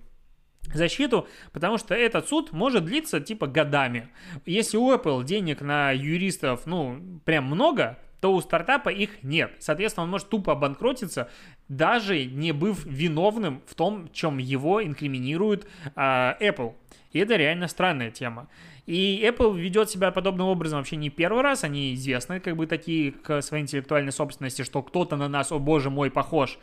защиту, 0.74 1.28
потому 1.52 1.78
что 1.78 1.96
этот 1.96 2.28
суд 2.28 2.52
может 2.52 2.86
длиться 2.86 3.20
типа 3.20 3.48
годами. 3.48 4.10
Если 4.46 4.78
у 4.78 4.94
Apple 4.94 5.24
денег 5.24 5.62
на 5.62 5.92
юристов, 5.92 6.66
ну, 6.66 7.22
прям 7.26 7.46
много, 7.46 7.98
то 8.22 8.34
у 8.34 8.42
стартапа 8.42 8.90
их 8.90 9.24
нет. 9.24 9.54
Соответственно, 9.60 10.04
он 10.04 10.12
может 10.12 10.30
тупо 10.30 10.54
обанкротиться, 10.54 11.30
даже 11.70 12.26
не 12.26 12.52
быв 12.52 12.86
виновным 12.86 13.62
в 13.66 13.76
том, 13.76 14.10
чем 14.12 14.38
его 14.38 14.84
инкриминирует 14.84 15.68
э, 15.96 16.00
Apple. 16.42 16.74
И 17.12 17.20
это 17.20 17.38
реально 17.38 17.68
странная 17.68 18.12
тема. 18.12 18.50
И 18.86 19.24
Apple 19.24 19.58
ведет 19.58 19.90
себя 19.90 20.12
подобным 20.12 20.48
образом 20.48 20.80
вообще 20.80 20.96
не 20.96 21.10
первый 21.10 21.44
раз. 21.44 21.64
Они 21.64 21.94
известны 21.94 22.40
как 22.40 22.56
бы 22.56 22.66
такие 22.66 23.12
к 23.12 23.42
своей 23.42 23.64
интеллектуальной 23.64 24.12
собственности, 24.12 24.64
что 24.64 24.82
кто-то 24.82 25.16
на 25.16 25.28
нас, 25.28 25.52
о 25.52 25.60
боже 25.60 25.90
мой, 25.90 26.10
похож. 26.10 26.58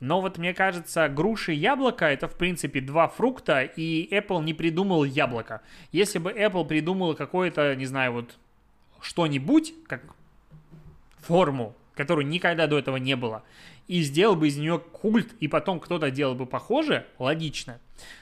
Но 0.00 0.22
вот 0.22 0.38
мне 0.38 0.54
кажется, 0.54 1.08
груши 1.08 1.54
и 1.54 1.58
яблоко 1.58 2.06
это 2.06 2.26
в 2.26 2.34
принципе 2.36 2.80
два 2.80 3.06
фрукта, 3.06 3.62
и 3.62 4.08
Apple 4.10 4.42
не 4.42 4.54
придумал 4.54 5.04
яблоко. 5.04 5.60
Если 5.92 6.18
бы 6.18 6.32
Apple 6.32 6.66
придумал 6.66 7.14
какое-то, 7.14 7.76
не 7.76 7.84
знаю, 7.86 8.12
вот 8.12 8.38
что-нибудь, 9.02 9.74
как 9.86 10.02
форму, 11.18 11.74
которую 11.94 12.26
никогда 12.26 12.66
до 12.66 12.78
этого 12.78 12.96
не 12.96 13.14
было, 13.14 13.42
и 13.88 14.02
сделал 14.02 14.36
бы 14.36 14.48
из 14.48 14.56
нее 14.56 14.78
культ, 14.78 15.34
и 15.40 15.48
потом 15.48 15.80
кто-то 15.80 16.10
делал 16.10 16.34
бы 16.34 16.46
похоже, 16.46 17.06
логично. 17.18 17.78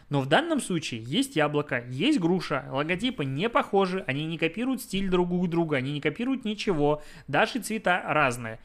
Но 0.09 0.21
в 0.21 0.27
данном 0.27 0.61
случае 0.61 1.03
есть 1.03 1.37
яблоко, 1.37 1.85
есть 1.91 2.19
груша, 2.19 2.65
логотипы 2.71 3.25
не 3.25 3.49
похожи, 3.49 4.03
они 4.07 4.25
не 4.25 4.39
копируют 4.39 4.83
стиль 4.83 5.09
друг 5.09 5.31
у 5.31 5.47
друга, 5.47 5.77
они 5.77 5.93
не 5.93 6.01
копируют 6.01 6.45
ничего, 6.45 7.03
даже 7.29 7.61
цвета 7.61 8.03
разные. 8.05 8.59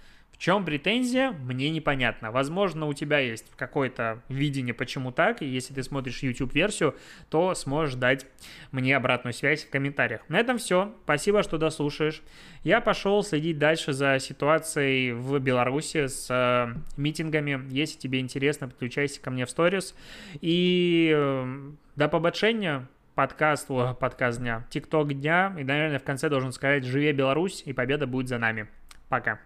Чем 0.44 0.66
претензия, 0.66 1.32
мне 1.32 1.70
непонятно. 1.70 2.30
Возможно, 2.30 2.86
у 2.88 2.94
тебя 2.94 3.20
есть 3.20 3.46
какое-то 3.56 4.22
видение, 4.28 4.74
почему 4.74 5.14
так, 5.14 5.42
и 5.42 5.46
если 5.46 5.74
ты 5.74 5.84
смотришь 5.84 6.22
YouTube-версию, 6.22 6.96
то 7.30 7.56
сможешь 7.56 7.96
дать 7.96 8.26
мне 8.74 8.98
обратную 8.98 9.34
связь 9.34 9.64
в 9.64 9.70
комментариях. 9.70 10.20
На 10.28 10.38
этом 10.38 10.58
все. 10.58 10.94
Спасибо, 11.06 11.44
что 11.44 11.58
дослушаешь. 11.58 12.22
Я 12.66 12.82
пошел 12.82 13.24
следить 13.24 13.58
дальше 13.58 13.94
за 13.94 14.20
ситуацией 14.20 15.14
в 15.14 15.40
Беларуси 15.40 16.08
с 16.08 16.28
э, 16.30 16.78
митингами. 16.98 17.66
Если 17.70 17.98
тебе 17.98 18.20
интересно, 18.20 18.68
подключайся 18.68 19.22
ко 19.22 19.32
мне 19.32 19.46
в 19.46 19.50
сторис. 19.50 19.96
И 20.42 21.10
э, 21.16 21.72
до 21.96 22.10
побачення. 22.10 22.90
Подкаст, 23.16 23.72
о, 23.72 23.94
подкаст 23.94 24.40
дня, 24.40 24.66
ТикТок 24.70 25.14
дня. 25.14 25.56
И, 25.58 25.64
наверное, 25.64 26.00
в 26.00 26.04
конце 26.04 26.28
должен 26.28 26.52
сказать 26.52 26.84
«Живе 26.84 27.14
Беларусь!» 27.14 27.64
и 27.66 27.72
победа 27.72 28.08
будет 28.08 28.28
за 28.28 28.40
нами. 28.40 28.68
Пока. 29.08 29.40